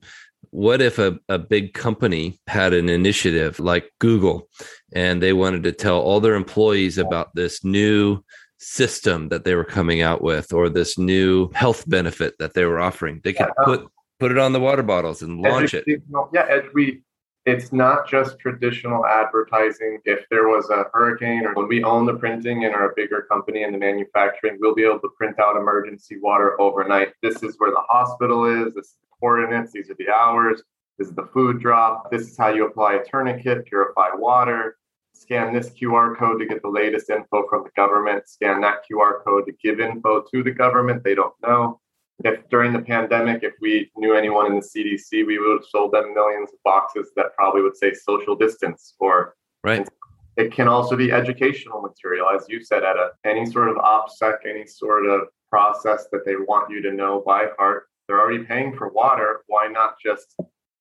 what 0.54 0.82
if 0.82 1.00
a, 1.00 1.20
a 1.30 1.40
big 1.40 1.74
company 1.74 2.40
had 2.46 2.74
an 2.74 2.88
initiative 2.88 3.60
like 3.60 3.92
Google 4.00 4.50
and 4.94 5.22
they 5.22 5.34
wanted 5.34 5.64
to 5.64 5.72
tell 5.72 6.00
all 6.00 6.20
their 6.20 6.36
employees 6.36 7.00
about 7.00 7.34
this 7.34 7.64
new 7.64 8.24
system 8.60 9.30
that 9.30 9.46
they 9.46 9.56
were 9.56 9.66
coming 9.66 10.02
out 10.02 10.22
with 10.22 10.54
or 10.54 10.70
this 10.70 10.98
new 10.98 11.50
health 11.54 11.90
benefit 11.90 12.36
that 12.38 12.54
they 12.54 12.66
were 12.66 12.80
offering? 12.80 13.20
They 13.24 13.34
could 13.34 13.50
put 13.64 13.88
put 14.20 14.32
it 14.32 14.38
on 14.38 14.54
the 14.54 14.60
water 14.60 14.84
bottles 14.84 15.24
and 15.24 15.42
launch 15.42 15.74
it. 15.74 15.86
Yeah, 16.34 16.46
as 16.48 16.64
we 16.74 17.02
it's 17.46 17.74
not 17.74 18.08
just 18.08 18.40
traditional 18.40 19.06
advertising. 19.06 20.00
If 20.06 20.26
there 20.30 20.48
was 20.48 20.70
a 20.70 20.86
hurricane 20.94 21.46
or 21.46 21.54
when 21.54 21.68
we 21.68 21.84
own 21.84 22.06
the 22.06 22.14
printing 22.14 22.64
and 22.64 22.74
are 22.74 22.92
a 22.92 22.96
bigger 22.96 23.24
company 23.30 23.64
in 23.64 23.74
the 23.74 23.78
manufacturing, 23.78 24.58
we'll 24.62 24.76
be 24.76 24.86
able 24.86 25.00
to 25.00 25.10
print 25.18 25.40
out 25.40 25.58
emergency 25.58 26.20
water 26.22 26.60
overnight. 26.62 27.10
This 27.22 27.44
is 27.44 27.56
where 27.58 27.72
the 27.72 27.84
hospital 27.90 28.46
is. 28.46 28.74
This 28.74 28.86
is 28.86 28.96
the 29.02 29.08
coordinates. 29.20 29.74
These 29.74 29.90
are 29.90 29.96
the 29.96 30.10
hours. 30.10 30.64
This 30.98 31.10
is 31.10 31.16
the 31.16 31.28
food 31.34 31.60
drop. 31.60 32.10
This 32.12 32.30
is 32.30 32.38
how 32.38 32.50
you 32.50 32.66
apply 32.66 32.94
a 32.96 33.04
tourniquet, 33.04 33.66
purify 33.66 34.10
water. 34.16 34.78
Scan 35.12 35.54
this 35.54 35.70
QR 35.70 36.18
code 36.18 36.40
to 36.40 36.46
get 36.46 36.62
the 36.62 36.70
latest 36.70 37.10
info 37.10 37.46
from 37.50 37.64
the 37.64 37.72
government. 37.76 38.28
Scan 38.28 38.62
that 38.62 38.84
QR 38.90 39.24
code 39.24 39.46
to 39.48 39.54
give 39.62 39.80
info 39.82 40.24
to 40.34 40.44
the 40.44 40.52
government. 40.52 41.04
They 41.04 41.14
don't 41.14 41.34
know. 41.42 41.82
If 42.24 42.48
during 42.50 42.74
the 42.74 42.80
pandemic, 42.80 43.44
if 43.44 43.54
we 43.60 43.92
knew 43.98 44.14
anyone 44.14 44.46
in 44.46 44.56
the 44.56 44.62
CDC, 44.62 45.26
we 45.26 45.40
would 45.40 45.62
have 45.62 45.70
sold 45.70 45.94
them 45.94 46.14
millions 46.14 46.50
of 46.52 46.60
boxes 46.64 47.12
that 47.16 47.36
probably 47.36 47.62
would 47.62 47.76
say 47.76 47.94
social 47.94 48.36
distance 48.36 48.94
or 49.00 49.36
Right. 49.64 49.88
It 50.36 50.52
can 50.52 50.68
also 50.68 50.96
be 50.96 51.12
educational 51.12 51.82
material, 51.82 52.28
as 52.30 52.46
you 52.50 52.62
said, 52.64 52.84
at 52.84 52.98
any 53.24 53.46
sort 53.46 53.70
of 53.70 53.76
OPSEC, 53.78 54.38
any 54.50 54.66
sort 54.66 55.06
of 55.06 55.28
process 55.50 56.08
that 56.12 56.26
they 56.26 56.36
want 56.36 56.70
you 56.72 56.82
to 56.82 56.92
know 56.92 57.24
by 57.26 57.48
heart. 57.58 57.88
They're 58.08 58.20
already 58.20 58.44
paying 58.44 58.76
for 58.76 58.90
water. 58.90 59.44
Why 59.48 59.68
not 59.68 59.96
just 60.04 60.36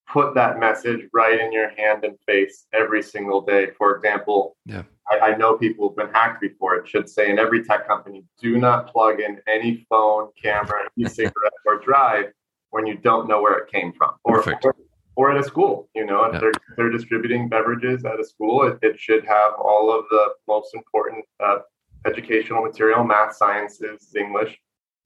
put 0.07 0.35
that 0.35 0.59
message 0.59 1.01
right 1.13 1.39
in 1.39 1.51
your 1.51 1.69
hand 1.69 2.03
and 2.03 2.17
face 2.25 2.65
every 2.73 3.01
single 3.01 3.41
day? 3.41 3.67
For 3.77 3.95
example, 3.95 4.55
yeah. 4.65 4.83
I, 5.09 5.31
I 5.31 5.37
know 5.37 5.57
people 5.57 5.89
have 5.89 5.97
been 5.97 6.13
hacked 6.13 6.41
before. 6.41 6.75
It 6.75 6.87
should 6.87 7.09
say 7.09 7.29
in 7.29 7.39
every 7.39 7.63
tech 7.63 7.87
company, 7.87 8.23
do 8.39 8.57
not 8.57 8.91
plug 8.91 9.19
in 9.19 9.39
any 9.47 9.85
phone, 9.89 10.29
camera, 10.41 10.89
e-cigarette, 10.97 11.53
or 11.65 11.79
drive 11.79 12.25
when 12.69 12.87
you 12.87 12.97
don't 12.97 13.27
know 13.27 13.41
where 13.41 13.57
it 13.57 13.71
came 13.71 13.93
from. 13.93 14.11
Or, 14.23 14.41
Perfect. 14.41 14.65
Or, 14.65 14.75
or 15.15 15.31
at 15.31 15.37
a 15.37 15.43
school. 15.43 15.89
You 15.93 16.05
know, 16.05 16.23
if 16.25 16.39
they're, 16.39 16.51
they're 16.75 16.89
distributing 16.89 17.49
beverages 17.49 18.03
at 18.05 18.19
a 18.19 18.23
school, 18.23 18.63
it, 18.63 18.79
it 18.81 18.99
should 18.99 19.25
have 19.25 19.53
all 19.63 19.91
of 19.97 20.05
the 20.09 20.29
most 20.47 20.73
important 20.73 21.23
uh, 21.43 21.59
educational 22.05 22.63
material, 22.63 23.03
math, 23.03 23.35
sciences, 23.35 24.13
English. 24.17 24.57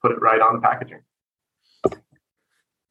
Put 0.02 0.12
it 0.12 0.22
right 0.22 0.42
on 0.42 0.56
the 0.56 0.62
packaging. 0.62 1.02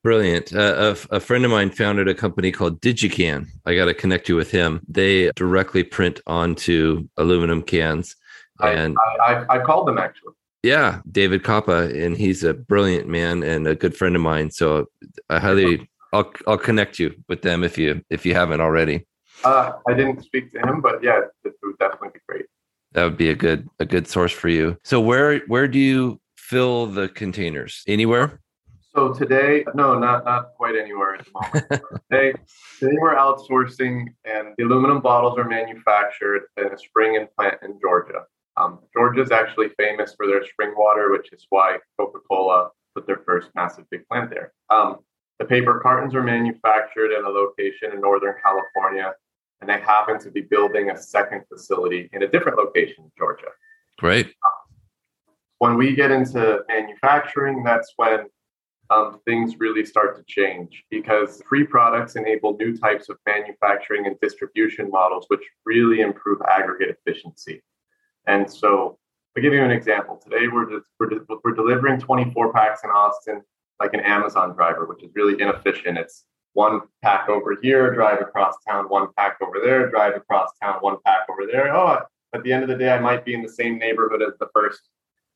Brilliant. 0.07 0.55
Uh, 0.55 0.95
a, 1.11 1.17
a, 1.17 1.19
friend 1.19 1.45
of 1.45 1.51
mine 1.51 1.69
founded 1.69 2.07
a 2.07 2.15
company 2.15 2.53
called 2.53 2.81
DigiCan. 2.81 3.49
I 3.67 3.75
got 3.75 3.87
to 3.87 3.93
connect 3.93 4.29
you 4.29 4.37
with 4.37 4.53
him. 4.53 4.81
They 4.87 5.33
directly 5.33 5.83
print 5.83 6.21
onto 6.29 7.09
aluminum 7.17 7.61
cans. 7.61 8.15
And 8.61 8.97
I, 9.21 9.33
I, 9.33 9.57
I 9.57 9.65
called 9.65 9.89
them 9.89 9.99
actually. 9.99 10.35
Yeah, 10.63 11.01
David 11.11 11.43
Koppa, 11.43 11.93
and 12.05 12.17
he's 12.17 12.45
a 12.45 12.55
brilliant 12.55 13.09
man 13.09 13.43
and 13.43 13.67
a 13.67 13.75
good 13.75 13.97
friend 13.97 14.15
of 14.15 14.23
mine. 14.23 14.53
So 14.53 14.87
I 15.29 15.41
highly 15.41 15.91
I'll 16.13 16.33
I'll 16.47 16.57
connect 16.57 17.01
you 17.01 17.13
with 17.29 17.43
them 17.43 17.65
if 17.65 17.77
you 17.77 18.05
if 18.09 18.25
you 18.25 18.33
haven't 18.33 18.61
already. 18.61 19.09
Uh, 19.43 19.73
I 19.89 19.95
didn't 19.95 20.23
speak 20.23 20.53
to 20.53 20.61
him, 20.61 20.83
but 20.83 21.03
yeah, 21.03 21.23
it 21.45 21.53
would 21.65 21.79
definitely 21.79 22.11
be 22.15 22.21
great. 22.29 22.47
That 22.93 23.03
would 23.03 23.17
be 23.17 23.31
a 23.31 23.35
good 23.35 23.69
a 23.81 23.85
good 23.85 24.07
source 24.07 24.31
for 24.31 24.51
you. 24.51 24.77
So 24.85 25.01
where 25.01 25.41
where 25.49 25.67
do 25.67 25.81
you 25.81 26.21
fill 26.37 26.87
the 26.87 27.09
containers? 27.09 27.83
Anywhere? 27.89 28.41
So 28.97 29.13
today, 29.13 29.63
no, 29.75 29.99
not 29.99 30.25
not 30.25 30.55
quite 30.55 30.75
anywhere 30.75 31.17
at 31.17 31.27
the 31.27 31.31
moment. 31.35 31.85
today, 32.11 32.33
today 32.81 32.97
we're 32.99 33.15
outsourcing, 33.15 34.07
and 34.25 34.55
the 34.57 34.65
aluminum 34.65 35.03
bottles 35.03 35.39
are 35.39 35.45
manufactured 35.45 36.45
in 36.57 36.69
a 36.69 36.79
spring 36.79 37.19
and 37.19 37.29
plant 37.37 37.59
in 37.63 37.79
Georgia. 37.79 38.23
Um, 38.57 38.79
Georgia 38.95 39.21
is 39.21 39.31
actually 39.31 39.69
famous 39.77 40.15
for 40.17 40.27
their 40.27 40.43
spring 40.47 40.73
water, 40.79 41.13
which 41.13 41.31
is 41.31 41.45
why 41.51 41.77
Coca-Cola 41.99 42.71
put 42.95 43.07
their 43.07 43.21
first 43.27 43.51
massive 43.55 43.85
big 43.91 44.09
plant 44.09 44.31
there. 44.31 44.55
Um, 44.71 45.01
the 45.39 45.45
paper 45.45 45.79
cartons 45.79 46.15
are 46.15 46.23
manufactured 46.23 47.13
in 47.13 47.23
a 47.23 47.29
location 47.29 47.93
in 47.93 48.01
Northern 48.01 48.37
California, 48.43 49.13
and 49.61 49.69
they 49.69 49.79
happen 49.79 50.19
to 50.21 50.31
be 50.31 50.41
building 50.41 50.89
a 50.89 50.97
second 50.97 51.43
facility 51.53 52.09
in 52.15 52.23
a 52.23 52.29
different 52.29 52.57
location 52.57 53.05
in 53.05 53.11
Georgia. 53.19 53.49
Great. 53.99 54.33
When 55.59 55.77
we 55.77 55.95
get 55.95 56.11
into 56.11 56.61
manufacturing, 56.69 57.63
that's 57.63 57.93
when 57.97 58.27
um, 58.91 59.21
things 59.25 59.59
really 59.59 59.85
start 59.85 60.17
to 60.17 60.25
change 60.27 60.85
because 60.91 61.43
free 61.49 61.65
products 61.65 62.17
enable 62.17 62.57
new 62.57 62.77
types 62.77 63.09
of 63.09 63.19
manufacturing 63.27 64.07
and 64.07 64.19
distribution 64.21 64.91
models, 64.91 65.27
which 65.29 65.43
really 65.65 66.01
improve 66.01 66.41
aggregate 66.43 66.97
efficiency. 66.97 67.63
And 68.27 68.51
so, 68.51 68.99
I'll 69.37 69.43
give 69.43 69.53
you 69.53 69.63
an 69.63 69.71
example. 69.71 70.21
Today, 70.23 70.49
we're, 70.51 70.71
just, 70.71 70.91
we're, 70.99 71.11
we're 71.45 71.55
delivering 71.55 72.01
24 72.01 72.53
packs 72.55 72.81
in 72.85 72.91
Austin 72.91 73.43
like 73.81 73.93
an 73.93 74.01
Amazon 74.01 74.55
driver, 74.55 74.87
which 74.87 75.03
is 75.03 75.11
really 75.15 75.41
inefficient. 75.41 75.99
It's 75.99 76.25
one 76.55 76.81
pack 77.03 77.29
over 77.29 77.57
here, 77.61 77.93
drive 77.93 78.21
across 78.23 78.55
town, 78.67 78.87
one 78.87 79.09
pack 79.17 79.37
over 79.43 79.61
there, 79.63 79.91
drive 79.91 80.17
across 80.17 80.51
town, 80.63 80.77
one 80.81 80.97
pack 81.05 81.27
over 81.31 81.43
there. 81.51 81.75
Oh, 81.75 81.99
at 82.35 82.43
the 82.43 82.53
end 82.53 82.63
of 82.63 82.71
the 82.71 82.77
day, 82.77 82.91
I 82.91 82.99
might 82.99 83.25
be 83.25 83.35
in 83.35 83.43
the 83.43 83.49
same 83.49 83.79
neighborhood 83.79 84.23
as 84.23 84.39
the 84.41 84.49
first 84.55 84.89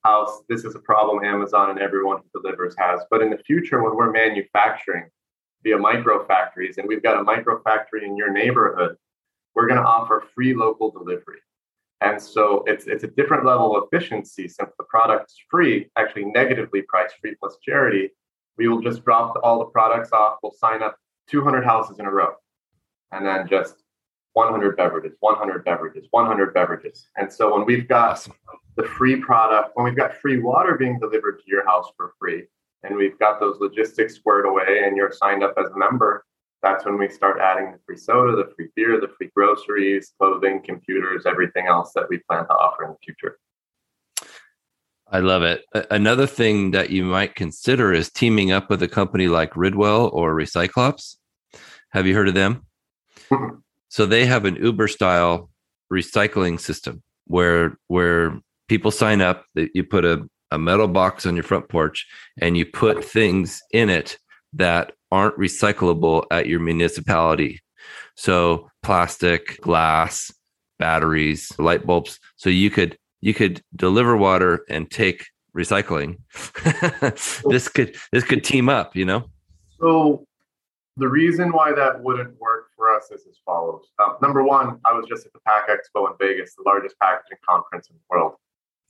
house. 0.03 0.41
This 0.49 0.63
is 0.63 0.75
a 0.75 0.79
problem 0.79 1.23
Amazon 1.23 1.69
and 1.69 1.79
everyone 1.79 2.17
who 2.17 2.41
delivers 2.41 2.75
has. 2.77 3.01
But 3.09 3.21
in 3.21 3.29
the 3.29 3.37
future, 3.37 3.81
when 3.83 3.95
we're 3.95 4.11
manufacturing 4.11 5.09
via 5.63 5.77
micro 5.77 6.25
factories, 6.25 6.77
and 6.77 6.87
we've 6.87 7.03
got 7.03 7.19
a 7.19 7.23
micro 7.23 7.61
factory 7.61 8.05
in 8.05 8.17
your 8.17 8.31
neighborhood, 8.31 8.95
we're 9.55 9.67
going 9.67 9.81
to 9.81 9.87
offer 9.87 10.23
free 10.33 10.53
local 10.53 10.91
delivery. 10.91 11.39
And 12.01 12.19
so 12.19 12.63
it's 12.65 12.87
it's 12.87 13.03
a 13.03 13.07
different 13.07 13.45
level 13.45 13.75
of 13.75 13.83
efficiency 13.91 14.47
since 14.47 14.71
the 14.77 14.85
product's 14.85 15.35
free, 15.49 15.89
actually 15.97 16.25
negatively 16.25 16.81
priced 16.81 17.15
free 17.21 17.35
plus 17.39 17.57
charity 17.63 18.11
we 18.57 18.67
will 18.67 18.81
just 18.81 19.03
drop 19.03 19.39
all 19.43 19.59
the 19.59 19.65
products 19.65 20.11
off. 20.11 20.37
We'll 20.43 20.51
sign 20.51 20.83
up 20.83 20.97
200 21.29 21.63
houses 21.63 21.99
in 21.99 22.05
a 22.05 22.11
row 22.11 22.33
and 23.11 23.25
then 23.25 23.47
just 23.47 23.80
100 24.33 24.77
beverages, 24.77 25.13
100 25.19 25.65
beverages, 25.65 26.07
100 26.11 26.53
beverages. 26.53 27.09
And 27.17 27.31
so 27.31 27.55
when 27.55 27.65
we've 27.65 27.87
got 27.87 28.11
awesome. 28.11 28.33
the 28.75 28.83
free 28.83 29.17
product, 29.17 29.71
when 29.75 29.85
we've 29.85 29.95
got 29.95 30.15
free 30.17 30.39
water 30.39 30.75
being 30.75 30.99
delivered 30.99 31.39
to 31.39 31.43
your 31.47 31.65
house 31.65 31.87
for 31.97 32.13
free, 32.19 32.45
and 32.83 32.95
we've 32.95 33.17
got 33.19 33.39
those 33.39 33.59
logistics 33.59 34.15
squared 34.15 34.45
away 34.45 34.83
and 34.85 34.95
you're 34.95 35.11
signed 35.11 35.43
up 35.43 35.53
as 35.57 35.69
a 35.71 35.77
member, 35.77 36.25
that's 36.61 36.85
when 36.85 36.97
we 36.97 37.09
start 37.09 37.39
adding 37.39 37.71
the 37.71 37.79
free 37.85 37.97
soda, 37.97 38.35
the 38.35 38.53
free 38.55 38.69
beer, 38.75 38.99
the 38.99 39.09
free 39.17 39.31
groceries, 39.35 40.13
clothing, 40.17 40.61
computers, 40.63 41.25
everything 41.25 41.67
else 41.67 41.91
that 41.93 42.07
we 42.09 42.19
plan 42.19 42.45
to 42.45 42.53
offer 42.53 42.85
in 42.85 42.91
the 42.91 42.97
future. 43.03 43.37
I 45.13 45.19
love 45.19 45.43
it. 45.43 45.65
Another 45.89 46.25
thing 46.25 46.71
that 46.71 46.89
you 46.89 47.03
might 47.03 47.35
consider 47.35 47.91
is 47.91 48.09
teaming 48.09 48.51
up 48.51 48.69
with 48.69 48.81
a 48.81 48.87
company 48.87 49.27
like 49.27 49.51
Ridwell 49.55 50.09
or 50.13 50.33
Recyclops. 50.33 51.17
Have 51.89 52.07
you 52.07 52.15
heard 52.15 52.29
of 52.29 52.33
them? 52.33 52.65
so 53.91 54.05
they 54.05 54.25
have 54.25 54.45
an 54.45 54.55
Uber 54.55 54.87
style 54.87 55.49
recycling 55.91 56.57
system 56.57 57.03
where 57.25 57.77
where 57.87 58.39
people 58.69 58.89
sign 58.89 59.19
up, 59.19 59.45
you 59.53 59.83
put 59.83 60.05
a, 60.05 60.25
a 60.49 60.57
metal 60.57 60.87
box 60.87 61.25
on 61.25 61.35
your 61.35 61.43
front 61.43 61.67
porch 61.67 62.07
and 62.39 62.55
you 62.55 62.65
put 62.65 63.03
things 63.03 63.61
in 63.73 63.89
it 63.89 64.17
that 64.53 64.93
aren't 65.11 65.37
recyclable 65.37 66.23
at 66.31 66.47
your 66.47 66.61
municipality. 66.61 67.59
So 68.15 68.69
plastic, 68.81 69.59
glass, 69.59 70.33
batteries, 70.79 71.51
light 71.59 71.85
bulbs. 71.85 72.17
So 72.37 72.49
you 72.49 72.69
could 72.69 72.97
you 73.19 73.33
could 73.33 73.61
deliver 73.75 74.15
water 74.15 74.63
and 74.69 74.89
take 74.89 75.25
recycling. 75.53 76.15
this 77.49 77.67
could 77.67 77.97
this 78.13 78.23
could 78.23 78.45
team 78.45 78.69
up, 78.69 78.95
you 78.95 79.03
know. 79.03 79.29
So 79.81 80.25
the 80.97 81.07
reason 81.07 81.51
why 81.51 81.73
that 81.73 82.01
wouldn't 82.03 82.39
work 82.39 82.67
for 82.75 82.95
us 82.95 83.05
is 83.11 83.25
as 83.27 83.39
follows. 83.45 83.91
Um, 83.99 84.17
number 84.21 84.43
one, 84.43 84.79
I 84.85 84.93
was 84.93 85.05
just 85.07 85.25
at 85.25 85.33
the 85.33 85.39
Pack 85.45 85.69
Expo 85.69 86.11
in 86.11 86.17
Vegas, 86.19 86.55
the 86.55 86.63
largest 86.65 86.95
packaging 87.01 87.37
conference 87.47 87.89
in 87.89 87.95
the 87.95 88.01
world. 88.09 88.33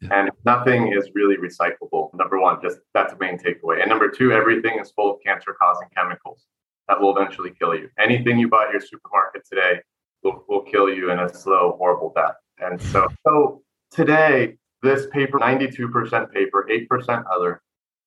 Yeah. 0.01 0.09
And 0.13 0.31
nothing 0.45 0.93
is 0.93 1.09
really 1.13 1.37
recyclable. 1.37 2.13
Number 2.15 2.39
one, 2.39 2.59
just 2.61 2.79
that's 2.93 3.13
the 3.13 3.19
main 3.19 3.37
takeaway. 3.37 3.81
And 3.81 3.89
number 3.89 4.09
two, 4.09 4.31
everything 4.31 4.79
is 4.79 4.91
full 4.91 5.13
of 5.13 5.19
cancer 5.23 5.55
causing 5.61 5.87
chemicals 5.95 6.45
that 6.87 6.99
will 6.99 7.15
eventually 7.15 7.51
kill 7.57 7.75
you. 7.75 7.89
Anything 7.99 8.39
you 8.39 8.49
buy 8.49 8.65
at 8.65 8.71
your 8.71 8.81
supermarket 8.81 9.43
today 9.47 9.79
will, 10.23 10.43
will 10.49 10.63
kill 10.63 10.89
you 10.89 11.11
in 11.11 11.19
a 11.19 11.31
slow, 11.31 11.75
horrible 11.77 12.11
death. 12.15 12.35
And 12.57 12.81
so, 12.81 13.07
so 13.25 13.61
Today, 13.91 14.55
this 14.81 15.07
paper, 15.07 15.37
92% 15.37 16.31
paper, 16.31 16.67
8% 16.71 17.23
other, 17.29 17.61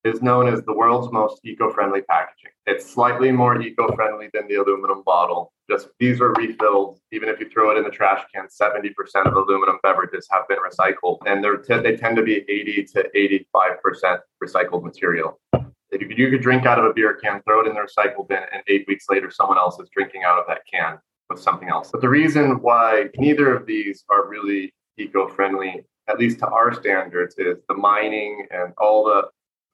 is 0.05 0.21
known 0.21 0.47
as 0.47 0.63
the 0.63 0.73
world's 0.73 1.11
most 1.13 1.41
eco-friendly 1.45 2.03
packaging. 2.03 2.51
It's 2.67 2.89
slightly 2.89 3.33
more 3.33 3.61
eco-friendly 3.61 4.29
than 4.35 4.47
the 4.49 4.57
aluminum 4.57 5.03
bottle. 5.05 5.53
Just 5.69 5.89
these 5.99 6.21
are 6.21 6.33
refilled. 6.35 6.99
Even 7.11 7.31
if 7.31 7.41
you 7.41 7.49
throw 7.49 7.71
it 7.71 7.79
in 7.79 7.85
the 7.85 7.91
trash 7.91 8.23
can, 8.35 8.47
70% 8.47 8.91
of 9.27 9.33
aluminum 9.33 9.79
beverages 9.83 10.29
have 10.31 10.47
been 10.47 10.59
recycled, 10.59 11.19
and 11.27 11.43
they're 11.43 11.57
t- 11.57 11.79
they 11.79 11.97
tend 11.97 12.17
to 12.17 12.23
be 12.23 12.45
80 12.49 12.85
to 12.95 13.11
85% 13.55 14.19
recycled 14.43 14.83
material. 14.83 15.41
If 15.91 16.03
you 16.03 16.09
could, 16.09 16.19
you 16.19 16.31
could 16.31 16.43
drink 16.43 16.67
out 16.67 16.79
of 16.79 16.85
a 16.85 16.93
beer 16.93 17.19
can, 17.23 17.41
throw 17.43 17.61
it 17.61 17.67
in 17.67 17.75
the 17.75 17.81
recycle 17.81 18.29
bin, 18.29 18.43
and 18.53 18.63
eight 18.69 18.85
weeks 18.87 19.07
later, 19.09 19.31
someone 19.31 19.57
else 19.57 19.79
is 19.79 19.89
drinking 19.91 20.25
out 20.25 20.39
of 20.39 20.45
that 20.49 20.63
can 20.71 20.99
with 21.31 21.41
something 21.41 21.71
else. 21.71 21.91
But 21.91 22.03
the 22.03 22.09
reason 22.09 22.61
why 22.61 23.09
neither 23.17 23.57
of 23.57 23.65
these 23.65 24.05
are 24.11 24.29
really 24.29 24.75
eco-friendly, 24.99 25.85
at 26.09 26.19
least 26.19 26.41
to 26.41 26.49
our 26.49 26.75
standards, 26.75 27.37
is 27.39 27.59
the 27.69 27.75
mining 27.75 28.47
and 28.51 28.75
all 28.77 29.05
the 29.05 29.29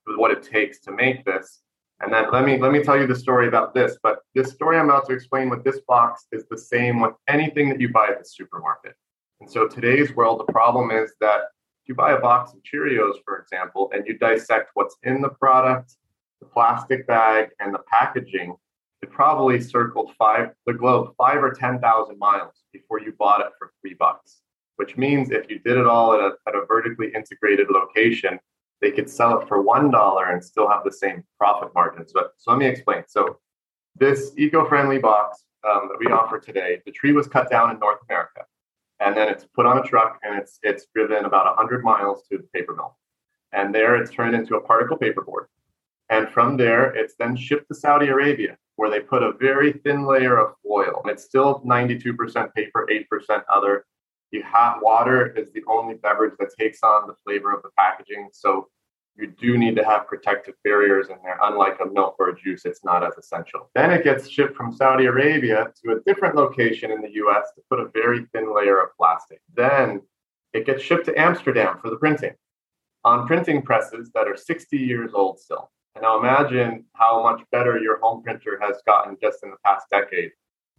what 0.06 0.30
it 0.30 0.42
takes 0.42 0.80
to 0.80 0.92
make 0.92 1.24
this. 1.24 1.60
And 2.00 2.12
then 2.12 2.26
let 2.32 2.44
me 2.44 2.58
let 2.58 2.72
me 2.72 2.82
tell 2.82 2.98
you 2.98 3.06
the 3.06 3.16
story 3.16 3.46
about 3.46 3.74
this. 3.74 3.98
But 4.02 4.20
this 4.34 4.52
story 4.52 4.78
I'm 4.78 4.86
about 4.86 5.06
to 5.08 5.12
explain 5.12 5.50
with 5.50 5.64
this 5.64 5.80
box 5.86 6.26
is 6.32 6.44
the 6.50 6.58
same 6.58 7.00
with 7.00 7.12
anything 7.28 7.68
that 7.68 7.80
you 7.80 7.90
buy 7.90 8.08
at 8.08 8.18
the 8.18 8.24
supermarket. 8.24 8.94
And 9.40 9.50
so 9.50 9.68
today's 9.68 10.14
world, 10.14 10.40
the 10.40 10.52
problem 10.52 10.90
is 10.90 11.12
that 11.20 11.40
if 11.82 11.88
you 11.88 11.94
buy 11.94 12.12
a 12.12 12.20
box 12.20 12.52
of 12.52 12.60
Cheerios, 12.62 13.16
for 13.24 13.38
example, 13.38 13.90
and 13.92 14.06
you 14.06 14.16
dissect 14.18 14.70
what's 14.74 14.96
in 15.02 15.20
the 15.20 15.28
product, 15.28 15.96
the 16.40 16.46
plastic 16.46 17.06
bag, 17.06 17.50
and 17.58 17.74
the 17.74 17.80
packaging, 17.90 18.54
it 19.02 19.10
probably 19.10 19.60
circled 19.60 20.12
five 20.18 20.50
the 20.66 20.72
globe 20.72 21.14
five 21.18 21.42
or 21.42 21.52
ten 21.52 21.80
thousand 21.80 22.18
miles 22.18 22.62
before 22.72 23.00
you 23.00 23.12
bought 23.18 23.40
it 23.42 23.52
for 23.58 23.72
three 23.82 23.94
bucks 23.94 24.40
which 24.80 24.96
means 24.96 25.30
if 25.30 25.50
you 25.50 25.58
did 25.58 25.76
it 25.76 25.86
all 25.86 26.14
at 26.14 26.20
a, 26.20 26.30
at 26.48 26.54
a 26.54 26.64
vertically 26.64 27.12
integrated 27.14 27.66
location, 27.68 28.40
they 28.80 28.90
could 28.90 29.08
sell 29.10 29.40
it 29.40 29.48
for 29.48 29.62
$1 29.64 30.32
and 30.32 30.44
still 30.44 30.68
have 30.68 30.84
the 30.84 30.92
same 30.92 31.22
profit 31.38 31.70
margins. 31.74 32.12
But 32.12 32.32
so 32.38 32.50
let 32.52 32.58
me 32.58 32.66
explain. 32.66 33.04
So 33.08 33.38
this 33.96 34.32
eco-friendly 34.38 34.98
box 34.98 35.44
um, 35.68 35.88
that 35.88 35.98
we 35.98 36.06
offer 36.06 36.38
today, 36.38 36.80
the 36.86 36.92
tree 36.92 37.12
was 37.12 37.26
cut 37.28 37.50
down 37.50 37.70
in 37.70 37.78
North 37.78 37.98
America. 38.08 38.42
and 39.00 39.16
then 39.16 39.28
it's 39.28 39.46
put 39.54 39.66
on 39.66 39.78
a 39.78 39.82
truck 39.82 40.18
and 40.22 40.38
it's 40.38 40.58
it's 40.62 40.86
driven 40.94 41.24
about 41.24 41.46
100 41.46 41.82
miles 41.82 42.22
to 42.28 42.36
the 42.38 42.44
paper 42.54 42.74
mill 42.74 42.96
and 43.52 43.74
there 43.74 43.96
it's 43.96 44.10
turned 44.10 44.34
into 44.34 44.56
a 44.56 44.60
particle 44.60 44.96
paperboard 44.96 45.46
and 46.10 46.28
from 46.28 46.56
there 46.56 46.94
it's 46.94 47.14
then 47.18 47.34
shipped 47.36 47.66
to 47.68 47.74
saudi 47.74 48.08
arabia 48.08 48.56
where 48.76 48.90
they 48.90 49.00
put 49.00 49.22
a 49.22 49.32
very 49.32 49.72
thin 49.72 50.06
layer 50.06 50.36
of 50.38 50.54
foil 50.62 51.02
it's 51.06 51.24
still 51.24 51.60
92% 51.66 52.54
paper 52.54 52.86
8% 52.90 53.42
other 53.52 53.84
you 54.30 54.42
hot 54.44 54.82
water 54.82 55.28
is 55.36 55.50
the 55.52 55.62
only 55.66 55.94
beverage 55.94 56.34
that 56.38 56.50
takes 56.58 56.82
on 56.82 57.06
the 57.06 57.14
flavor 57.24 57.52
of 57.52 57.62
the 57.62 57.70
packaging 57.76 58.28
so 58.32 58.68
you 59.16 59.26
do 59.38 59.58
need 59.58 59.76
to 59.76 59.84
have 59.84 60.06
protective 60.06 60.54
barriers 60.64 61.08
in 61.10 61.16
there. 61.22 61.38
Unlike 61.42 61.78
a 61.80 61.86
milk 61.86 62.16
or 62.18 62.30
a 62.30 62.36
juice, 62.36 62.64
it's 62.64 62.84
not 62.84 63.04
as 63.04 63.16
essential. 63.18 63.70
Then 63.74 63.90
it 63.90 64.04
gets 64.04 64.28
shipped 64.28 64.56
from 64.56 64.72
Saudi 64.72 65.06
Arabia 65.06 65.72
to 65.84 65.92
a 65.92 66.00
different 66.06 66.36
location 66.36 66.90
in 66.90 67.02
the 67.02 67.12
US 67.14 67.48
to 67.54 67.62
put 67.68 67.80
a 67.80 67.90
very 67.92 68.26
thin 68.32 68.54
layer 68.54 68.80
of 68.80 68.96
plastic. 68.96 69.40
Then 69.54 70.00
it 70.52 70.66
gets 70.66 70.82
shipped 70.82 71.06
to 71.06 71.20
Amsterdam 71.20 71.78
for 71.80 71.90
the 71.90 71.96
printing 71.96 72.34
on 73.04 73.26
printing 73.26 73.62
presses 73.62 74.10
that 74.14 74.28
are 74.28 74.36
60 74.36 74.76
years 74.76 75.12
old 75.14 75.38
still. 75.38 75.70
And 75.94 76.02
now 76.02 76.18
imagine 76.18 76.84
how 76.94 77.22
much 77.22 77.42
better 77.50 77.78
your 77.78 77.98
home 78.00 78.22
printer 78.22 78.58
has 78.62 78.76
gotten 78.86 79.16
just 79.20 79.42
in 79.42 79.50
the 79.50 79.56
past 79.64 79.86
decade. 79.90 80.30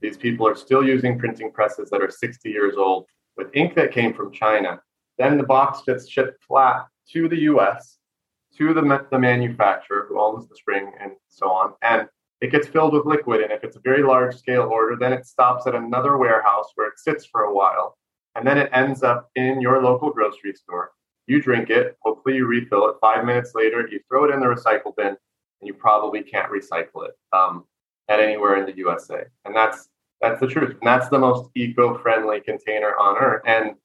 These 0.01 0.17
people 0.17 0.48
are 0.48 0.55
still 0.55 0.84
using 0.84 1.20
printing 1.20 1.51
presses 1.51 1.89
that 1.89 2.01
are 2.01 2.10
60 2.10 2.50
years 2.50 2.75
old 2.77 3.05
with 3.38 3.47
ink 3.53 3.75
that 3.75 3.91
came 3.91 4.13
from 4.13 4.31
China. 4.31 4.81
Then 5.17 5.38
the 5.38 5.43
box 5.43 5.81
gets 5.85 6.09
shipped 6.09 6.43
flat 6.43 6.85
to 7.11 7.27
the 7.27 7.41
US 7.41 7.97
to 8.57 8.73
the, 8.73 9.05
the 9.11 9.19
manufacturer 9.19 10.05
who 10.07 10.19
owns 10.19 10.47
the 10.47 10.55
spring 10.55 10.91
and 11.00 11.13
so 11.29 11.50
on. 11.50 11.73
And 11.81 12.07
it 12.41 12.51
gets 12.51 12.67
filled 12.67 12.93
with 12.93 13.05
liquid. 13.05 13.41
And 13.41 13.51
if 13.51 13.63
it's 13.63 13.77
a 13.77 13.81
very 13.81 14.03
large 14.03 14.35
scale 14.35 14.63
order, 14.63 14.95
then 15.00 15.13
it 15.13 15.25
stops 15.25 15.67
at 15.67 15.75
another 15.75 16.17
warehouse 16.17 16.67
where 16.75 16.88
it 16.88 17.00
sits 17.00 17.25
for 17.25 17.43
a 17.43 17.53
while. 17.53 17.97
And 18.35 18.45
then 18.45 18.57
it 18.57 18.69
ends 18.73 19.03
up 19.03 19.29
in 19.35 19.61
your 19.61 19.81
local 19.81 20.11
grocery 20.11 20.53
store. 20.53 20.91
You 21.27 21.41
drink 21.41 21.69
it, 21.69 21.97
hopefully 22.01 22.35
you 22.35 22.45
refill 22.45 22.89
it. 22.89 22.95
Five 23.00 23.25
minutes 23.25 23.51
later, 23.53 23.88
you 23.88 24.00
throw 24.07 24.25
it 24.25 24.33
in 24.33 24.39
the 24.39 24.47
recycle 24.47 24.95
bin, 24.95 25.07
and 25.07 25.17
you 25.61 25.73
probably 25.73 26.23
can't 26.23 26.51
recycle 26.51 27.07
it 27.07 27.11
um, 27.31 27.65
at 28.09 28.19
anywhere 28.19 28.57
in 28.57 28.65
the 28.65 28.75
USA. 28.77 29.23
And 29.45 29.55
that's 29.55 29.89
that's 30.21 30.39
the 30.39 30.47
truth. 30.47 30.71
And 30.71 30.87
that's 30.87 31.09
the 31.09 31.19
most 31.19 31.49
eco-friendly 31.55 32.41
container 32.41 32.93
on 32.99 33.17
earth. 33.17 33.41
And 33.45 33.75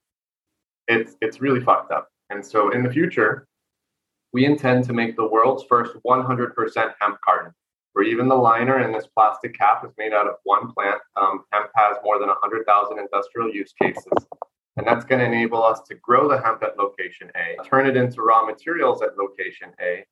it's 0.89 1.17
it's 1.21 1.41
really 1.41 1.61
fucked 1.61 1.93
up. 1.93 2.09
And 2.31 2.45
so 2.45 2.71
in 2.71 2.83
the 2.83 2.91
future, 2.91 3.47
we 4.33 4.45
intend 4.45 4.85
to 4.85 4.93
make 4.93 5.17
the 5.17 5.27
world's 5.27 5.65
first 5.65 5.95
100% 6.07 6.93
hemp 7.01 7.19
carton, 7.25 7.53
where 7.93 8.05
even 8.05 8.29
the 8.29 8.35
liner 8.35 8.83
in 8.85 8.93
this 8.93 9.07
plastic 9.07 9.57
cap 9.57 9.85
is 9.85 9.93
made 9.97 10.13
out 10.13 10.27
of 10.27 10.35
one 10.45 10.73
plant. 10.73 11.01
Um, 11.17 11.45
hemp 11.53 11.71
has 11.75 11.97
more 12.05 12.19
than 12.19 12.29
100,000 12.29 12.99
industrial 12.99 13.51
use 13.51 13.73
cases. 13.81 14.27
And 14.77 14.87
that's 14.87 15.07
going 15.07 15.21
to 15.21 15.25
enable 15.25 15.65
us 15.65 15.81
to 15.89 15.95
grow 15.95 16.29
the 16.29 16.39
hemp 16.39 16.63
at 16.63 16.77
location 16.77 17.31
A, 17.35 17.57
turn 17.65 17.87
it 17.87 17.97
into 17.97 18.21
raw 18.21 18.45
materials 18.45 19.01
at 19.01 19.17
location 19.17 19.71
A, 19.81 20.05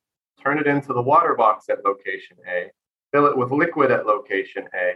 turn 0.42 0.58
it 0.58 0.66
into 0.66 0.94
the 0.94 1.02
water 1.02 1.34
box 1.34 1.66
at 1.68 1.84
location 1.84 2.38
A, 2.48 2.70
fill 3.12 3.26
it 3.26 3.36
with 3.36 3.50
liquid 3.50 3.90
at 3.90 4.06
location 4.06 4.64
A, 4.74 4.94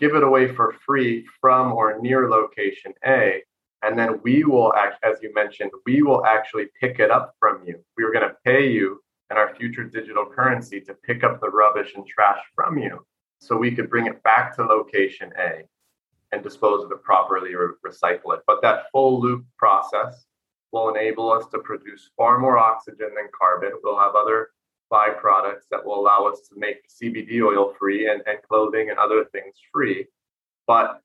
give 0.00 0.14
it 0.14 0.22
away 0.22 0.52
for 0.52 0.74
free 0.84 1.26
from 1.40 1.72
or 1.72 2.00
near 2.00 2.28
location 2.28 2.92
A, 3.06 3.42
and 3.82 3.98
then 3.98 4.20
we 4.22 4.44
will 4.44 4.74
act 4.74 5.02
as 5.04 5.18
you 5.22 5.32
mentioned 5.34 5.70
we 5.86 6.02
will 6.02 6.24
actually 6.24 6.66
pick 6.80 6.98
it 6.98 7.10
up 7.10 7.34
from 7.38 7.62
you. 7.66 7.78
We 7.96 8.04
are 8.04 8.12
going 8.12 8.28
to 8.28 8.36
pay 8.44 8.70
you 8.70 9.02
in 9.30 9.36
our 9.36 9.54
future 9.54 9.84
digital 9.84 10.26
currency 10.26 10.80
to 10.80 10.94
pick 10.94 11.22
up 11.22 11.40
the 11.40 11.50
rubbish 11.50 11.92
and 11.94 12.06
trash 12.06 12.40
from 12.54 12.78
you 12.78 13.06
so 13.38 13.56
we 13.56 13.70
could 13.70 13.88
bring 13.88 14.06
it 14.06 14.22
back 14.22 14.54
to 14.56 14.64
location 14.64 15.32
a 15.38 15.62
and 16.32 16.42
dispose 16.42 16.84
of 16.84 16.92
it 16.92 17.02
properly 17.02 17.54
or 17.54 17.76
recycle 17.86 18.34
it. 18.34 18.40
But 18.46 18.62
that 18.62 18.84
full 18.92 19.20
loop 19.20 19.44
process 19.56 20.26
will 20.72 20.90
enable 20.90 21.30
us 21.32 21.46
to 21.52 21.58
produce 21.58 22.10
far 22.16 22.38
more 22.38 22.58
oxygen 22.58 23.10
than 23.16 23.28
carbon. 23.36 23.72
We'll 23.82 23.98
have 23.98 24.14
other 24.14 24.50
byproducts 24.90 25.68
that 25.70 25.84
will 25.84 25.98
allow 25.98 26.26
us 26.26 26.40
to 26.48 26.58
make 26.58 26.78
cbd 26.88 27.42
oil 27.42 27.74
free 27.78 28.08
and, 28.10 28.22
and 28.26 28.38
clothing 28.48 28.90
and 28.90 28.98
other 28.98 29.24
things 29.32 29.54
free. 29.72 30.06
But 30.66 31.00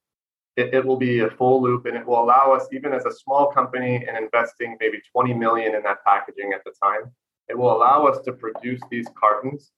it, 0.57 0.73
it 0.73 0.85
will 0.85 0.97
be 0.97 1.19
a 1.19 1.29
full 1.29 1.61
loop 1.61 1.85
and 1.85 1.97
it 1.97 2.05
will 2.05 2.23
allow 2.23 2.53
us, 2.53 2.67
even 2.71 2.93
as 2.93 3.05
a 3.05 3.11
small 3.11 3.51
company 3.51 4.05
and 4.07 4.17
investing 4.17 4.77
maybe 4.79 5.01
20 5.11 5.33
million 5.33 5.75
in 5.75 5.83
that 5.83 6.03
packaging 6.05 6.53
at 6.53 6.63
the 6.63 6.71
time, 6.81 7.11
it 7.47 7.57
will 7.57 7.75
allow 7.75 8.05
us 8.07 8.23
to 8.25 8.33
produce 8.33 8.81
these 8.89 9.07
cartons 9.19 9.71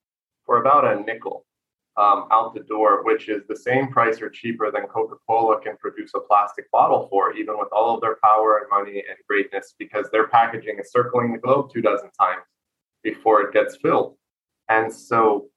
for 0.45 0.61
about 0.61 0.85
a 0.85 1.01
nickel 1.01 1.45
um, 1.97 2.27
out 2.31 2.53
the 2.53 2.61
door, 2.61 3.03
which 3.03 3.27
is 3.27 3.41
the 3.49 3.55
same 3.55 3.87
price 3.89 4.21
or 4.21 4.29
cheaper 4.29 4.71
than 4.71 4.83
Coca 4.83 5.15
Cola 5.27 5.59
can 5.59 5.75
produce 5.77 6.11
a 6.15 6.19
plastic 6.19 6.69
bottle 6.71 7.07
for, 7.09 7.33
even 7.33 7.57
with 7.57 7.69
all 7.71 7.95
of 7.95 8.01
their 8.01 8.17
power 8.23 8.59
and 8.59 8.69
money 8.69 9.03
and 9.09 9.17
greatness, 9.27 9.73
because 9.79 10.05
their 10.11 10.27
packaging 10.27 10.77
is 10.79 10.91
circling 10.91 11.33
the 11.33 11.39
globe 11.39 11.71
two 11.73 11.81
dozen 11.81 12.11
times 12.11 12.43
before 13.09 13.41
it 13.41 13.53
gets 13.53 13.77
filled. 13.77 14.15
And 14.69 14.91
so, 14.91 15.47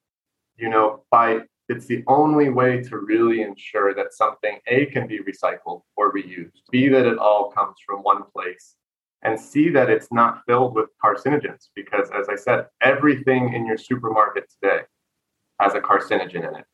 you 0.57 0.69
know, 0.69 1.05
by 1.11 1.41
it's 1.69 1.87
the 1.87 2.03
only 2.07 2.49
way 2.49 2.83
to 2.83 2.99
really 2.99 3.43
ensure 3.43 3.95
that 3.95 4.13
something 4.13 4.59
A 4.67 4.87
can 4.87 5.07
be 5.07 5.21
recycled 5.21 5.83
or 5.97 6.13
reused, 6.13 6.63
B 6.73 6.89
that 6.89 7.07
it 7.07 7.19
all 7.19 7.51
comes 7.51 7.77
from 7.87 8.01
one 8.13 8.23
place, 8.35 8.75
and 9.23 9.39
C 9.39 9.69
that 9.71 9.89
it's 9.89 10.11
not 10.11 10.43
filled 10.47 10.75
with 10.75 10.89
carcinogens. 11.05 11.69
Because 11.75 12.09
as 12.21 12.29
I 12.29 12.37
said, 12.37 12.67
everything 12.83 13.53
in 13.55 13.67
your 13.67 13.79
supermarket 13.79 14.45
today 14.55 14.83
has 15.61 15.75
a 15.75 15.81
carcinogen 15.81 16.43
in 16.49 16.55
it. 16.61 16.67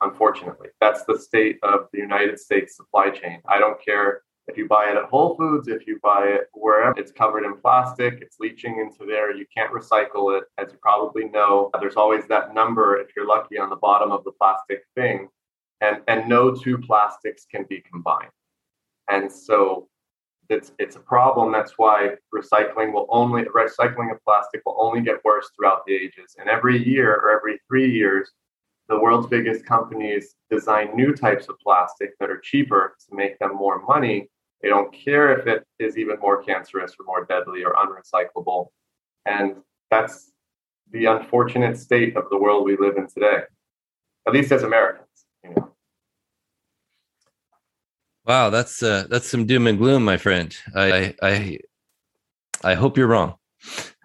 Unfortunately, 0.00 0.68
that's 0.80 1.04
the 1.04 1.18
state 1.18 1.58
of 1.62 1.78
the 1.92 1.98
United 1.98 2.38
States 2.38 2.76
supply 2.76 3.10
chain. 3.10 3.40
I 3.48 3.58
don't 3.58 3.84
care 3.84 4.22
if 4.48 4.56
you 4.56 4.66
buy 4.66 4.90
it 4.90 4.96
at 4.96 5.04
Whole 5.04 5.36
Foods, 5.36 5.68
if 5.68 5.86
you 5.86 5.98
buy 6.02 6.26
it 6.26 6.48
wherever, 6.52 6.98
it's 6.98 7.12
covered 7.12 7.44
in 7.44 7.56
plastic, 7.56 8.18
it's 8.20 8.40
leaching 8.40 8.78
into 8.80 9.06
there. 9.06 9.34
You 9.34 9.46
can't 9.54 9.72
recycle 9.72 10.36
it. 10.36 10.44
As 10.58 10.72
you 10.72 10.78
probably 10.82 11.28
know, 11.28 11.70
there's 11.80 11.96
always 11.96 12.26
that 12.26 12.52
number, 12.52 12.96
if 12.96 13.08
you're 13.14 13.26
lucky, 13.26 13.58
on 13.58 13.70
the 13.70 13.76
bottom 13.76 14.10
of 14.10 14.24
the 14.24 14.32
plastic 14.32 14.84
thing. 14.96 15.28
And, 15.80 16.02
and 16.08 16.28
no 16.28 16.52
two 16.54 16.78
plastics 16.78 17.46
can 17.50 17.64
be 17.68 17.82
combined. 17.90 18.30
And 19.08 19.30
so 19.30 19.88
it's, 20.48 20.72
it's 20.78 20.96
a 20.96 21.00
problem. 21.00 21.52
That's 21.52 21.74
why 21.76 22.16
recycling 22.34 22.92
will 22.92 23.06
only, 23.08 23.44
recycling 23.44 24.12
of 24.12 24.22
plastic 24.24 24.62
will 24.66 24.76
only 24.78 25.00
get 25.00 25.24
worse 25.24 25.48
throughout 25.56 25.86
the 25.86 25.94
ages. 25.94 26.36
And 26.38 26.48
every 26.48 26.84
year 26.86 27.14
or 27.14 27.30
every 27.30 27.60
three 27.68 27.90
years, 27.90 28.32
the 28.90 28.98
world's 28.98 29.26
biggest 29.26 29.64
companies 29.64 30.34
design 30.50 30.94
new 30.94 31.14
types 31.14 31.48
of 31.48 31.58
plastic 31.60 32.10
that 32.18 32.28
are 32.28 32.40
cheaper 32.40 32.96
to 33.08 33.16
make 33.16 33.38
them 33.38 33.54
more 33.54 33.80
money 33.82 34.28
they 34.62 34.68
don't 34.68 34.92
care 34.92 35.38
if 35.38 35.46
it 35.46 35.66
is 35.78 35.96
even 35.96 36.18
more 36.20 36.42
cancerous 36.42 36.94
or 36.98 37.06
more 37.06 37.24
deadly 37.24 37.64
or 37.64 37.74
unrecyclable. 37.74 38.68
And 39.24 39.56
that's 39.90 40.32
the 40.90 41.06
unfortunate 41.06 41.78
state 41.78 42.16
of 42.16 42.24
the 42.30 42.36
world 42.36 42.64
we 42.64 42.76
live 42.76 42.96
in 42.96 43.06
today, 43.06 43.42
at 44.26 44.34
least 44.34 44.52
as 44.52 44.62
Americans. 44.62 45.06
You 45.44 45.50
know? 45.50 45.72
Wow, 48.26 48.50
that's 48.50 48.82
uh, 48.82 49.06
that's 49.08 49.28
some 49.28 49.46
doom 49.46 49.66
and 49.66 49.78
gloom, 49.78 50.04
my 50.04 50.18
friend. 50.18 50.54
I 50.74 51.14
I 51.22 51.58
I 52.62 52.74
hope 52.74 52.98
you're 52.98 53.06
wrong. 53.06 53.36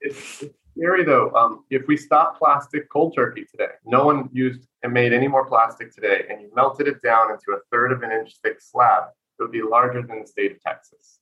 it's, 0.00 0.42
it's, 0.42 0.44
scary 0.82 1.04
though. 1.04 1.30
Um, 1.34 1.64
if 1.70 1.86
we 1.86 1.96
stop 1.96 2.38
plastic 2.38 2.90
cold 2.90 3.14
turkey 3.14 3.44
today, 3.48 3.74
no 3.84 4.04
one 4.04 4.28
used 4.32 4.66
and 4.82 4.92
made 4.92 5.12
any 5.12 5.28
more 5.28 5.46
plastic 5.46 5.94
today, 5.94 6.24
and 6.28 6.40
you 6.40 6.50
melted 6.54 6.88
it 6.88 7.00
down 7.02 7.30
into 7.30 7.52
a 7.52 7.60
third 7.70 7.92
of 7.92 8.02
an 8.02 8.10
inch 8.10 8.34
thick 8.42 8.60
slab, 8.60 9.04
it 9.38 9.42
would 9.42 9.52
be 9.52 9.62
larger 9.62 10.02
than 10.02 10.20
the 10.20 10.26
state 10.26 10.50
of 10.50 10.60
Texas. 10.60 11.20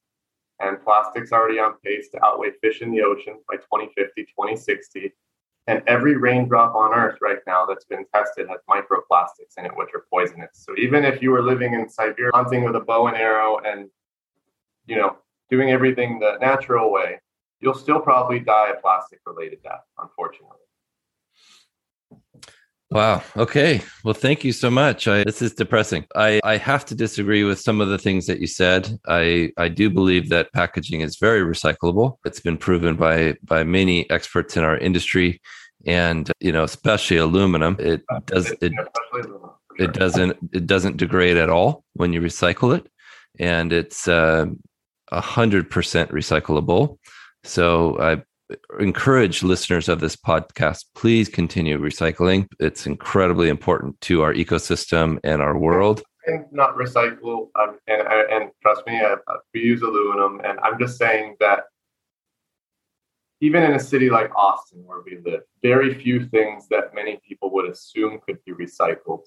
And 0.61 0.83
plastic's 0.83 1.33
already 1.33 1.59
on 1.59 1.75
pace 1.85 2.09
to 2.11 2.25
outweigh 2.25 2.53
fish 2.63 2.81
in 2.81 2.91
the 2.91 3.03
ocean 3.03 3.39
by 3.49 3.57
2050, 3.57 4.23
2060. 4.25 5.13
And 5.67 5.83
every 5.87 6.17
raindrop 6.17 6.75
on 6.75 6.95
Earth 6.95 7.19
right 7.21 7.39
now 7.47 7.67
that's 7.67 7.85
been 7.85 8.05
tested 8.15 8.49
has 8.49 8.61
microplastics 8.69 9.59
in 9.59 9.67
it, 9.67 9.77
which 9.77 9.91
are 9.95 10.05
poisonous. 10.11 10.51
So 10.55 10.75
even 10.79 11.05
if 11.05 11.23
you 11.23 11.31
were 11.31 11.43
living 11.43 11.75
in 11.75 11.89
Siberia, 11.89 12.33
hunting 12.35 12.65
with 12.65 12.77
a 12.77 12.81
bow 12.81 13.09
and 13.09 13.17
arrow 13.17 13.59
and, 13.59 13.89
you 14.87 14.97
know, 14.97 15.19
doing 15.51 15.71
everything 15.71 16.19
the 16.19 16.39
natural 16.41 16.91
way, 16.91 17.21
you'll 17.61 17.75
still 17.75 18.01
probably 18.01 18.41
die 18.41 18.71
a 18.71 18.81
plastic 18.81 19.21
related 19.27 19.63
death, 19.63 19.85
unfortunately. 19.99 20.57
Wow. 22.93 23.23
Okay. 23.37 23.83
Well, 24.03 24.15
thank 24.15 24.43
you 24.43 24.51
so 24.51 24.69
much. 24.69 25.07
I, 25.07 25.23
this 25.23 25.41
is 25.43 25.55
depressing. 25.55 26.07
I, 26.17 26.41
I 26.43 26.57
have 26.57 26.85
to 26.87 26.97
disagree 26.97 27.45
with 27.45 27.61
some 27.61 27.81
of 27.81 27.89
the 27.89 27.99
things 27.99 28.27
that 28.27 28.41
you 28.41 28.49
said. 28.49 28.99
I, 29.07 29.53
I 29.57 29.69
do 29.69 29.91
believe 29.91 30.29
that 30.31 30.53
packaging 30.53 31.01
is 31.01 31.17
very 31.17 31.43
recyclable. 31.43 32.17
It's 32.25 32.41
been 32.41 32.57
proven 32.57 32.97
by 32.97 33.37
by 33.45 33.63
many 33.63 34.11
experts 34.11 34.57
in 34.57 34.65
our 34.65 34.77
industry, 34.77 35.41
and 35.87 36.33
you 36.41 36.51
know, 36.51 36.65
especially 36.65 37.19
aluminum. 37.19 37.77
It 37.79 38.03
does 38.27 38.53
it. 38.61 38.73
It 39.79 39.93
doesn't 39.93 40.37
it 40.53 40.67
doesn't 40.67 40.97
degrade 40.97 41.37
at 41.37 41.49
all 41.49 41.85
when 41.93 42.13
you 42.13 42.21
recycle 42.21 42.77
it, 42.77 42.89
and 43.39 43.73
it's 43.73 44.09
uh, 44.09 44.47
a 45.13 45.21
hundred 45.21 45.71
percent 45.71 46.11
recyclable. 46.11 46.99
So 47.45 47.99
I 48.01 48.23
encourage 48.81 49.43
listeners 49.45 49.89
of 49.89 50.01
this 50.01 50.17
podcast 50.17 50.87
please 50.97 51.29
continue 51.29 51.79
recycling 51.79 52.49
it's 52.59 52.85
incredibly 52.85 53.49
important 53.49 54.01
to 54.01 54.23
our 54.23 54.35
ecosystem 54.35 55.21
and 55.23 55.41
our 55.41 55.57
world 55.57 56.03
saying 56.27 56.47
not 56.51 56.77
recycle, 56.77 57.49
um, 57.59 57.79
and, 57.87 58.03
and 58.03 58.51
trust 58.63 58.87
me, 58.87 59.01
I, 59.01 59.17
we 59.55 59.61
use 59.61 59.83
aluminum, 59.83 60.41
and 60.45 60.59
I'm 60.61 60.79
just 60.79 60.99
saying 60.99 61.37
that 61.41 61.65
even 63.41 63.63
in 63.63 63.75
a 63.75 63.81
city 63.81 64.11
like 64.11 64.35
Austin, 64.35 64.83
where 64.85 65.01
we 65.05 65.19
live, 65.25 65.43
very 65.63 65.95
few 65.95 66.27
things 66.27 66.69
that 66.69 66.95
many 66.95 67.19
people 67.27 67.51
would 67.53 67.71
assume 67.71 68.21
could 68.27 68.39
be 68.45 68.53
recycled 68.53 69.25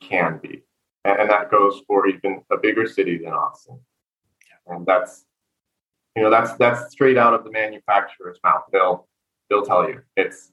can 0.00 0.40
be. 0.42 0.62
And, 1.04 1.20
and 1.20 1.30
that 1.30 1.50
goes 1.50 1.82
for 1.86 2.08
even 2.08 2.42
a 2.50 2.56
bigger 2.56 2.86
city 2.86 3.18
than 3.18 3.32
Austin. 3.32 3.78
And 4.66 4.84
that's, 4.84 5.24
you 6.16 6.22
know, 6.22 6.30
that's 6.30 6.52
that's 6.54 6.92
straight 6.92 7.16
out 7.16 7.34
of 7.34 7.44
the 7.44 7.50
manufacturer's 7.50 8.38
mouth. 8.44 8.62
They'll 8.72 9.08
they'll 9.50 9.64
tell 9.64 9.88
you 9.88 10.00
it's 10.16 10.52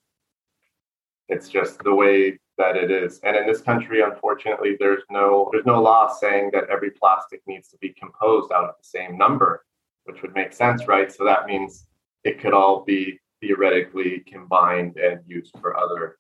it's 1.30 1.50
just 1.50 1.80
the 1.84 1.94
way 1.94 2.40
that 2.58 2.76
it 2.76 2.92
is. 2.92 3.20
And 3.24 3.36
in 3.36 3.48
this 3.48 3.62
country, 3.62 4.02
unfortunately, 4.02 4.76
there's 4.80 5.04
no 5.10 5.50
there's 5.52 5.66
no 5.66 5.82
law 5.82 6.12
saying 6.14 6.52
that 6.54 6.70
every 6.70 6.92
plastic 6.92 7.42
needs 7.48 7.70
to 7.70 7.78
be 7.78 7.94
composed 7.94 8.52
out 8.52 8.66
of 8.66 8.76
the 8.78 8.88
same 8.88 9.18
number, 9.18 9.66
which 10.06 10.22
would 10.22 10.34
make 10.34 10.54
sense, 10.54 10.88
right? 10.88 11.12
So 11.12 11.24
that 11.26 11.46
means 11.46 11.88
it 12.24 12.40
could 12.40 12.54
all 12.54 12.84
be 12.84 13.20
theoretically 13.40 14.24
combined 14.28 14.98
and 14.98 15.20
used 15.26 15.56
for 15.60 15.78
other 15.78 16.18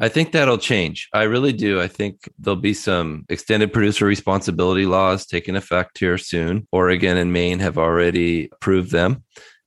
I 0.00 0.08
think 0.08 0.32
that'll 0.32 0.58
change. 0.58 1.08
I 1.12 1.22
really 1.24 1.52
do. 1.52 1.80
I 1.80 1.86
think 1.86 2.28
there'll 2.38 2.56
be 2.56 2.74
some 2.74 3.24
extended 3.28 3.72
producer 3.72 4.04
responsibility 4.04 4.86
laws 4.86 5.26
taking 5.26 5.54
effect 5.54 5.98
here 5.98 6.18
soon. 6.18 6.66
Oregon 6.72 7.16
and 7.16 7.32
Maine 7.32 7.60
have 7.60 7.78
already 7.78 8.48
approved 8.52 8.90
them. 8.90 9.22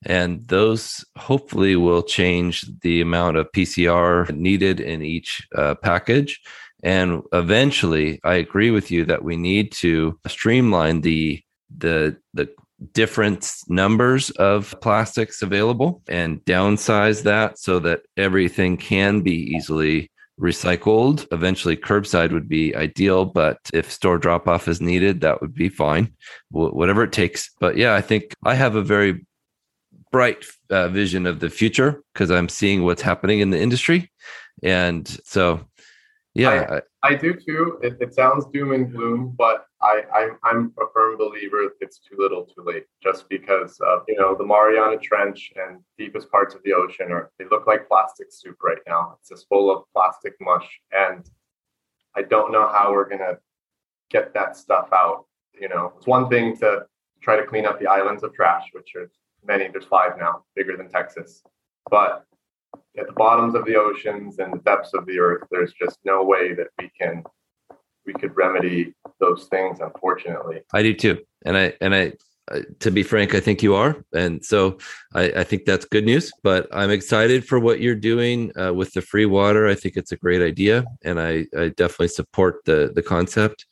And 0.05 0.47
those 0.47 1.03
hopefully 1.17 1.75
will 1.75 2.03
change 2.03 2.65
the 2.81 3.01
amount 3.01 3.38
of 3.38 3.51
PCR 3.53 4.29
needed 4.35 4.79
in 4.79 5.01
each 5.01 5.47
uh, 5.55 5.75
package. 5.75 6.41
And 6.83 7.23
eventually, 7.33 8.19
I 8.23 8.35
agree 8.35 8.69
with 8.69 8.91
you 8.91 9.05
that 9.05 9.23
we 9.23 9.38
need 9.38 9.71
to 9.73 10.19
streamline 10.27 11.01
the 11.01 11.41
the 11.75 12.17
the 12.33 12.49
different 12.93 13.51
numbers 13.67 14.29
of 14.31 14.75
plastics 14.81 15.41
available 15.41 16.03
and 16.07 16.43
downsize 16.45 17.23
that 17.23 17.57
so 17.57 17.79
that 17.79 18.01
everything 18.17 18.77
can 18.77 19.21
be 19.21 19.55
easily 19.55 20.11
recycled. 20.39 21.27
Eventually, 21.31 21.77
curbside 21.77 22.31
would 22.31 22.47
be 22.47 22.75
ideal, 22.75 23.25
but 23.25 23.57
if 23.73 23.91
store 23.91 24.17
drop 24.17 24.47
off 24.47 24.67
is 24.67 24.81
needed, 24.81 25.21
that 25.21 25.41
would 25.41 25.53
be 25.53 25.69
fine, 25.69 26.13
whatever 26.49 27.03
it 27.03 27.11
takes. 27.11 27.51
But 27.59 27.77
yeah, 27.77 27.95
I 27.95 28.01
think 28.01 28.33
I 28.43 28.55
have 28.55 28.75
a 28.75 28.81
very 28.81 29.25
bright 30.11 30.45
uh, 30.69 30.87
vision 30.89 31.25
of 31.25 31.39
the 31.39 31.49
future 31.49 32.01
because 32.13 32.31
I'm 32.31 32.49
seeing 32.49 32.83
what's 32.83 33.01
happening 33.01 33.39
in 33.39 33.49
the 33.49 33.59
industry. 33.59 34.11
And 34.63 35.07
so, 35.25 35.65
yeah. 36.35 36.79
I, 37.03 37.11
I 37.11 37.15
do 37.15 37.33
too. 37.33 37.79
It, 37.81 37.97
it 37.99 38.13
sounds 38.13 38.45
doom 38.53 38.73
and 38.73 38.91
gloom, 38.91 39.33
but 39.37 39.67
I, 39.81 40.03
I'm, 40.13 40.37
I'm 40.43 40.73
a 40.79 40.85
firm 40.93 41.17
believer 41.17 41.71
it's 41.79 41.99
too 41.99 42.15
little 42.17 42.43
too 42.43 42.63
late 42.63 42.85
just 43.01 43.29
because 43.29 43.79
of, 43.79 44.03
you 44.07 44.15
know, 44.15 44.35
the 44.35 44.45
Mariana 44.45 44.97
Trench 44.97 45.51
and 45.55 45.79
deepest 45.97 46.29
parts 46.31 46.55
of 46.55 46.61
the 46.63 46.73
ocean 46.73 47.11
are, 47.11 47.31
they 47.37 47.45
look 47.49 47.67
like 47.67 47.87
plastic 47.87 48.27
soup 48.31 48.57
right 48.63 48.79
now. 48.87 49.17
It's 49.19 49.29
just 49.29 49.47
full 49.47 49.71
of 49.71 49.83
plastic 49.93 50.33
mush. 50.41 50.67
And 50.91 51.29
I 52.15 52.23
don't 52.23 52.51
know 52.51 52.67
how 52.67 52.91
we're 52.91 53.07
going 53.07 53.19
to 53.19 53.37
get 54.09 54.33
that 54.33 54.57
stuff 54.57 54.89
out. 54.91 55.25
You 55.59 55.69
know, 55.69 55.93
it's 55.95 56.07
one 56.07 56.29
thing 56.29 56.57
to 56.57 56.85
try 57.21 57.35
to 57.37 57.45
clean 57.45 57.65
up 57.65 57.79
the 57.79 57.87
islands 57.87 58.23
of 58.23 58.33
trash, 58.33 58.69
which 58.73 58.93
are 58.95 59.09
many, 59.45 59.67
there's 59.69 59.85
five 59.85 60.17
now, 60.17 60.43
bigger 60.55 60.75
than 60.75 60.89
Texas. 60.89 61.43
But 61.89 62.25
at 62.97 63.08
the 63.08 63.13
bottoms 63.13 63.55
of 63.55 63.65
the 63.65 63.75
oceans 63.75 64.39
and 64.39 64.53
the 64.53 64.60
depths 64.60 64.93
of 64.93 65.05
the 65.05 65.19
earth, 65.19 65.47
there's 65.51 65.73
just 65.73 65.99
no 66.05 66.23
way 66.23 66.53
that 66.53 66.67
we 66.79 66.89
can 66.99 67.23
we 68.05 68.13
could 68.13 68.36
remedy 68.36 68.93
those 69.19 69.45
things 69.45 69.79
unfortunately. 69.79 70.62
I 70.73 70.84
do 70.84 70.93
too. 70.93 71.19
And 71.45 71.58
i 71.58 71.73
and 71.81 71.95
i 71.95 72.13
to 72.79 72.91
be 72.91 73.01
frank 73.01 73.34
i 73.34 73.39
think 73.39 73.63
you 73.63 73.73
are. 73.73 74.03
And 74.13 74.45
so 74.45 74.77
I, 75.13 75.23
I 75.38 75.43
think 75.43 75.65
that's 75.65 75.86
good 75.86 76.05
news 76.05 76.31
but 76.43 76.67
i'm 76.71 76.91
excited 76.91 77.47
for 77.47 77.60
what 77.60 77.79
you're 77.79 77.95
doing 77.95 78.51
uh, 78.60 78.73
with 78.73 78.93
the 78.93 79.01
free 79.01 79.25
water. 79.25 79.67
I 79.67 79.75
think 79.75 79.97
it's 79.97 80.12
a 80.12 80.17
great 80.17 80.41
idea 80.41 80.86
and 81.03 81.19
i, 81.19 81.45
I 81.58 81.69
definitely 81.69 82.10
support 82.10 82.63
the 82.65 82.91
the 82.93 83.03
concept. 83.03 83.65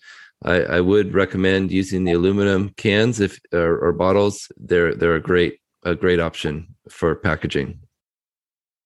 I, 0.46 0.62
I 0.78 0.82
would 0.82 1.14
recommend 1.14 1.72
using 1.72 2.04
the 2.04 2.12
aluminum 2.12 2.72
cans 2.72 3.22
if 3.22 3.40
or, 3.54 3.78
or 3.78 3.94
bottles. 3.94 4.52
They're 4.58 4.94
they're 4.94 5.16
a 5.16 5.22
great 5.22 5.60
a 5.84 5.96
great 5.96 6.20
option 6.20 6.76
for 6.90 7.16
packaging 7.16 7.80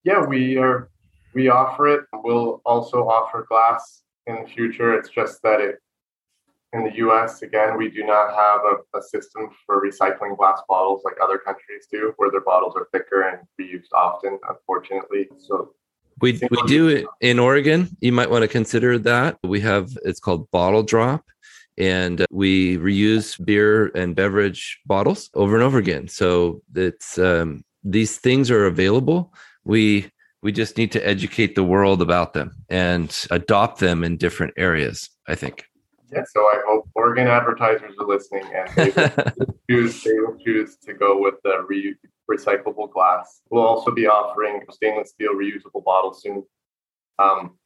yeah 0.08 0.22
we 0.34 0.58
are 0.58 0.90
we 1.34 1.44
offer 1.50 1.84
it 1.96 2.02
we'll 2.26 2.62
also 2.66 2.98
offer 3.18 3.46
glass 3.48 4.04
in 4.28 4.44
the 4.44 4.48
future. 4.48 4.94
It's 4.94 5.10
just 5.10 5.42
that 5.44 5.60
it 5.60 5.80
in 6.74 6.84
the 6.84 6.96
US, 6.98 7.42
again, 7.42 7.78
we 7.78 7.90
do 7.90 8.06
not 8.06 8.36
have 8.36 8.62
a, 8.66 8.98
a, 8.98 9.02
system 9.02 9.50
for 9.66 9.82
recycling 9.82 10.36
glass 10.38 10.60
bottles 10.68 11.02
like 11.06 11.16
other 11.24 11.38
countries 11.38 11.88
do, 11.90 12.14
where 12.18 12.30
their 12.30 12.42
bottles 12.42 12.74
are 12.76 12.90
thicker 12.92 13.22
and 13.22 13.40
reused 13.60 13.94
often, 13.96 14.38
unfortunately. 14.50 15.30
So 15.38 15.74
we, 16.20 16.38
we 16.52 16.62
do 16.68 16.90
it 16.90 17.06
in 17.22 17.40
Oregon. 17.40 17.88
You 18.02 18.12
might 18.12 18.30
want 18.30 18.42
to 18.42 18.50
consider 18.50 19.00
that. 19.00 19.38
We 19.46 19.62
have 19.62 19.98
it's 20.04 20.20
called 20.20 20.52
Bottle 20.52 20.84
Drop, 20.84 21.24
and 21.78 22.26
we 22.32 22.78
reuse 22.78 23.44
beer 23.44 23.88
and 23.96 24.14
beverage 24.14 24.80
bottles 24.86 25.30
over 25.36 25.56
and 25.56 25.64
over 25.64 25.78
again. 25.78 26.10
So 26.10 26.62
it's 26.76 27.18
um, 27.18 27.64
these 27.82 28.18
things 28.18 28.52
are 28.52 28.66
available. 28.66 29.34
We 29.68 30.10
we 30.42 30.52
just 30.52 30.78
need 30.78 30.92
to 30.94 31.06
educate 31.06 31.56
the 31.56 31.64
world 31.64 32.02
about 32.02 32.34
them 32.34 32.52
and 32.70 33.14
adopt 33.32 33.80
them 33.80 34.04
in 34.04 34.18
different 34.18 34.54
areas 34.58 35.10
i 35.28 35.36
think. 35.36 35.66
Yeah 36.12 36.24
so 36.34 36.42
i 36.42 36.62
hope 36.68 36.90
oregon 36.96 37.28
advertisers 37.28 37.94
are 38.00 38.08
listening 38.08 38.46
and 38.56 38.70
they 38.76 38.92
will 38.96 39.56
choose 39.70 40.04
they 40.04 40.14
will 40.14 40.38
choose 40.44 40.78
to 40.86 40.94
go 40.94 41.22
with 41.22 41.36
the 41.44 41.66
re- 41.68 41.96
recyclable 42.32 42.92
glass. 42.92 43.42
We'll 43.50 43.66
also 43.66 43.92
be 43.92 44.06
offering 44.06 44.62
stainless 44.72 45.10
steel 45.12 45.34
reusable 45.34 45.84
bottles 45.84 46.22
soon 46.22 46.44
um, 47.20 47.58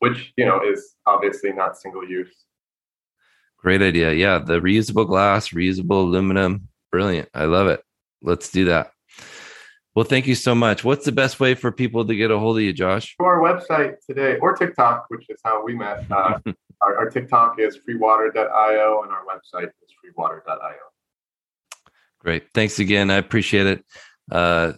which 0.00 0.32
you 0.36 0.44
know 0.44 0.60
is 0.62 0.94
obviously 1.06 1.52
not 1.52 1.78
single 1.78 2.06
use. 2.08 2.34
Great 3.56 3.80
idea. 3.80 4.12
Yeah 4.12 4.38
the 4.38 4.60
reusable 4.60 5.06
glass 5.06 5.50
reusable 5.50 6.02
aluminum 6.02 6.68
brilliant. 6.92 7.30
I 7.32 7.44
love 7.44 7.68
it. 7.68 7.82
Let's 8.20 8.50
do 8.50 8.66
that 8.66 8.92
well, 9.98 10.04
thank 10.04 10.28
you 10.28 10.36
so 10.36 10.54
much. 10.54 10.84
What's 10.84 11.04
the 11.04 11.10
best 11.10 11.40
way 11.40 11.56
for 11.56 11.72
people 11.72 12.04
to 12.04 12.14
get 12.14 12.30
a 12.30 12.38
hold 12.38 12.56
of 12.58 12.62
you, 12.62 12.72
Josh? 12.72 13.16
Our 13.18 13.40
website 13.40 13.96
today, 14.06 14.38
or 14.40 14.54
TikTok, 14.54 15.06
which 15.08 15.28
is 15.28 15.40
how 15.44 15.64
we 15.64 15.74
met. 15.74 16.04
Uh, 16.08 16.38
our, 16.80 16.98
our, 16.98 17.10
TikTok 17.10 17.58
is 17.58 17.78
freewater.io, 17.78 19.02
and 19.02 19.10
our 19.10 19.24
website 19.24 19.64
is 19.64 19.90
freewater.io. 19.98 21.90
Great. 22.20 22.44
Thanks 22.54 22.78
again. 22.78 23.10
I 23.10 23.16
appreciate 23.16 23.66
it. 23.66 23.84
Uh, 24.30 24.74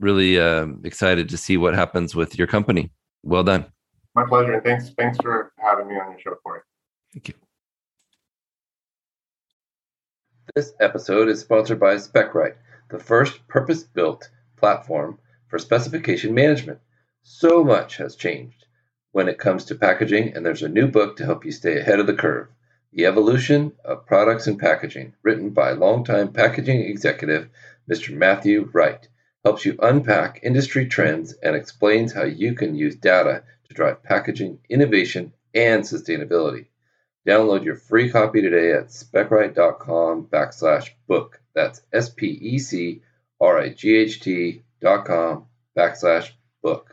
really 0.00 0.36
uh, 0.36 0.66
excited 0.82 1.28
to 1.28 1.36
see 1.36 1.56
what 1.56 1.72
happens 1.72 2.16
with 2.16 2.36
your 2.36 2.48
company. 2.48 2.90
Well 3.22 3.44
done. 3.44 3.66
My 4.16 4.24
pleasure. 4.26 4.54
And 4.54 4.64
thanks, 4.64 4.90
thanks 4.98 5.16
for 5.22 5.52
having 5.58 5.86
me 5.86 5.94
on 5.94 6.10
your 6.10 6.18
show, 6.18 6.34
Cory. 6.42 6.62
Thank 7.14 7.28
you. 7.28 7.34
This 10.56 10.72
episode 10.80 11.28
is 11.28 11.38
sponsored 11.38 11.78
by 11.78 11.94
Specright 11.94 12.54
the 12.92 12.98
first 12.98 13.48
purpose 13.48 13.82
built 13.82 14.28
platform 14.56 15.18
for 15.48 15.58
specification 15.58 16.34
management. 16.34 16.78
So 17.22 17.64
much 17.64 17.96
has 17.96 18.16
changed 18.16 18.66
when 19.12 19.28
it 19.28 19.38
comes 19.38 19.64
to 19.64 19.74
packaging, 19.74 20.34
and 20.34 20.44
there's 20.44 20.62
a 20.62 20.68
new 20.68 20.86
book 20.88 21.16
to 21.16 21.24
help 21.24 21.46
you 21.46 21.52
stay 21.52 21.78
ahead 21.78 22.00
of 22.00 22.06
the 22.06 22.14
curve 22.14 22.48
The 22.92 23.06
Evolution 23.06 23.72
of 23.82 24.04
Products 24.04 24.46
and 24.46 24.58
Packaging, 24.58 25.14
written 25.22 25.50
by 25.50 25.72
longtime 25.72 26.34
packaging 26.34 26.82
executive 26.82 27.48
Mr. 27.90 28.14
Matthew 28.14 28.68
Wright. 28.74 29.08
Helps 29.42 29.64
you 29.64 29.78
unpack 29.82 30.40
industry 30.42 30.86
trends 30.86 31.32
and 31.42 31.56
explains 31.56 32.12
how 32.12 32.24
you 32.24 32.54
can 32.54 32.74
use 32.74 32.94
data 32.94 33.42
to 33.68 33.74
drive 33.74 34.02
packaging 34.02 34.58
innovation 34.68 35.32
and 35.54 35.82
sustainability. 35.82 36.66
Download 37.26 37.64
your 37.64 37.76
free 37.76 38.10
copy 38.10 38.42
today 38.42 38.72
at 38.72 38.88
specright.com 38.88 40.26
backslash 40.26 40.90
book. 41.06 41.40
That's 41.54 41.80
S 41.92 42.10
P 42.10 42.26
E 42.26 42.58
C 42.58 43.02
R 43.40 43.60
I 43.60 43.68
G 43.68 43.96
H 43.96 44.20
T 44.20 44.62
dot 44.80 45.04
com 45.04 45.46
backslash 45.76 46.30
book. 46.62 46.91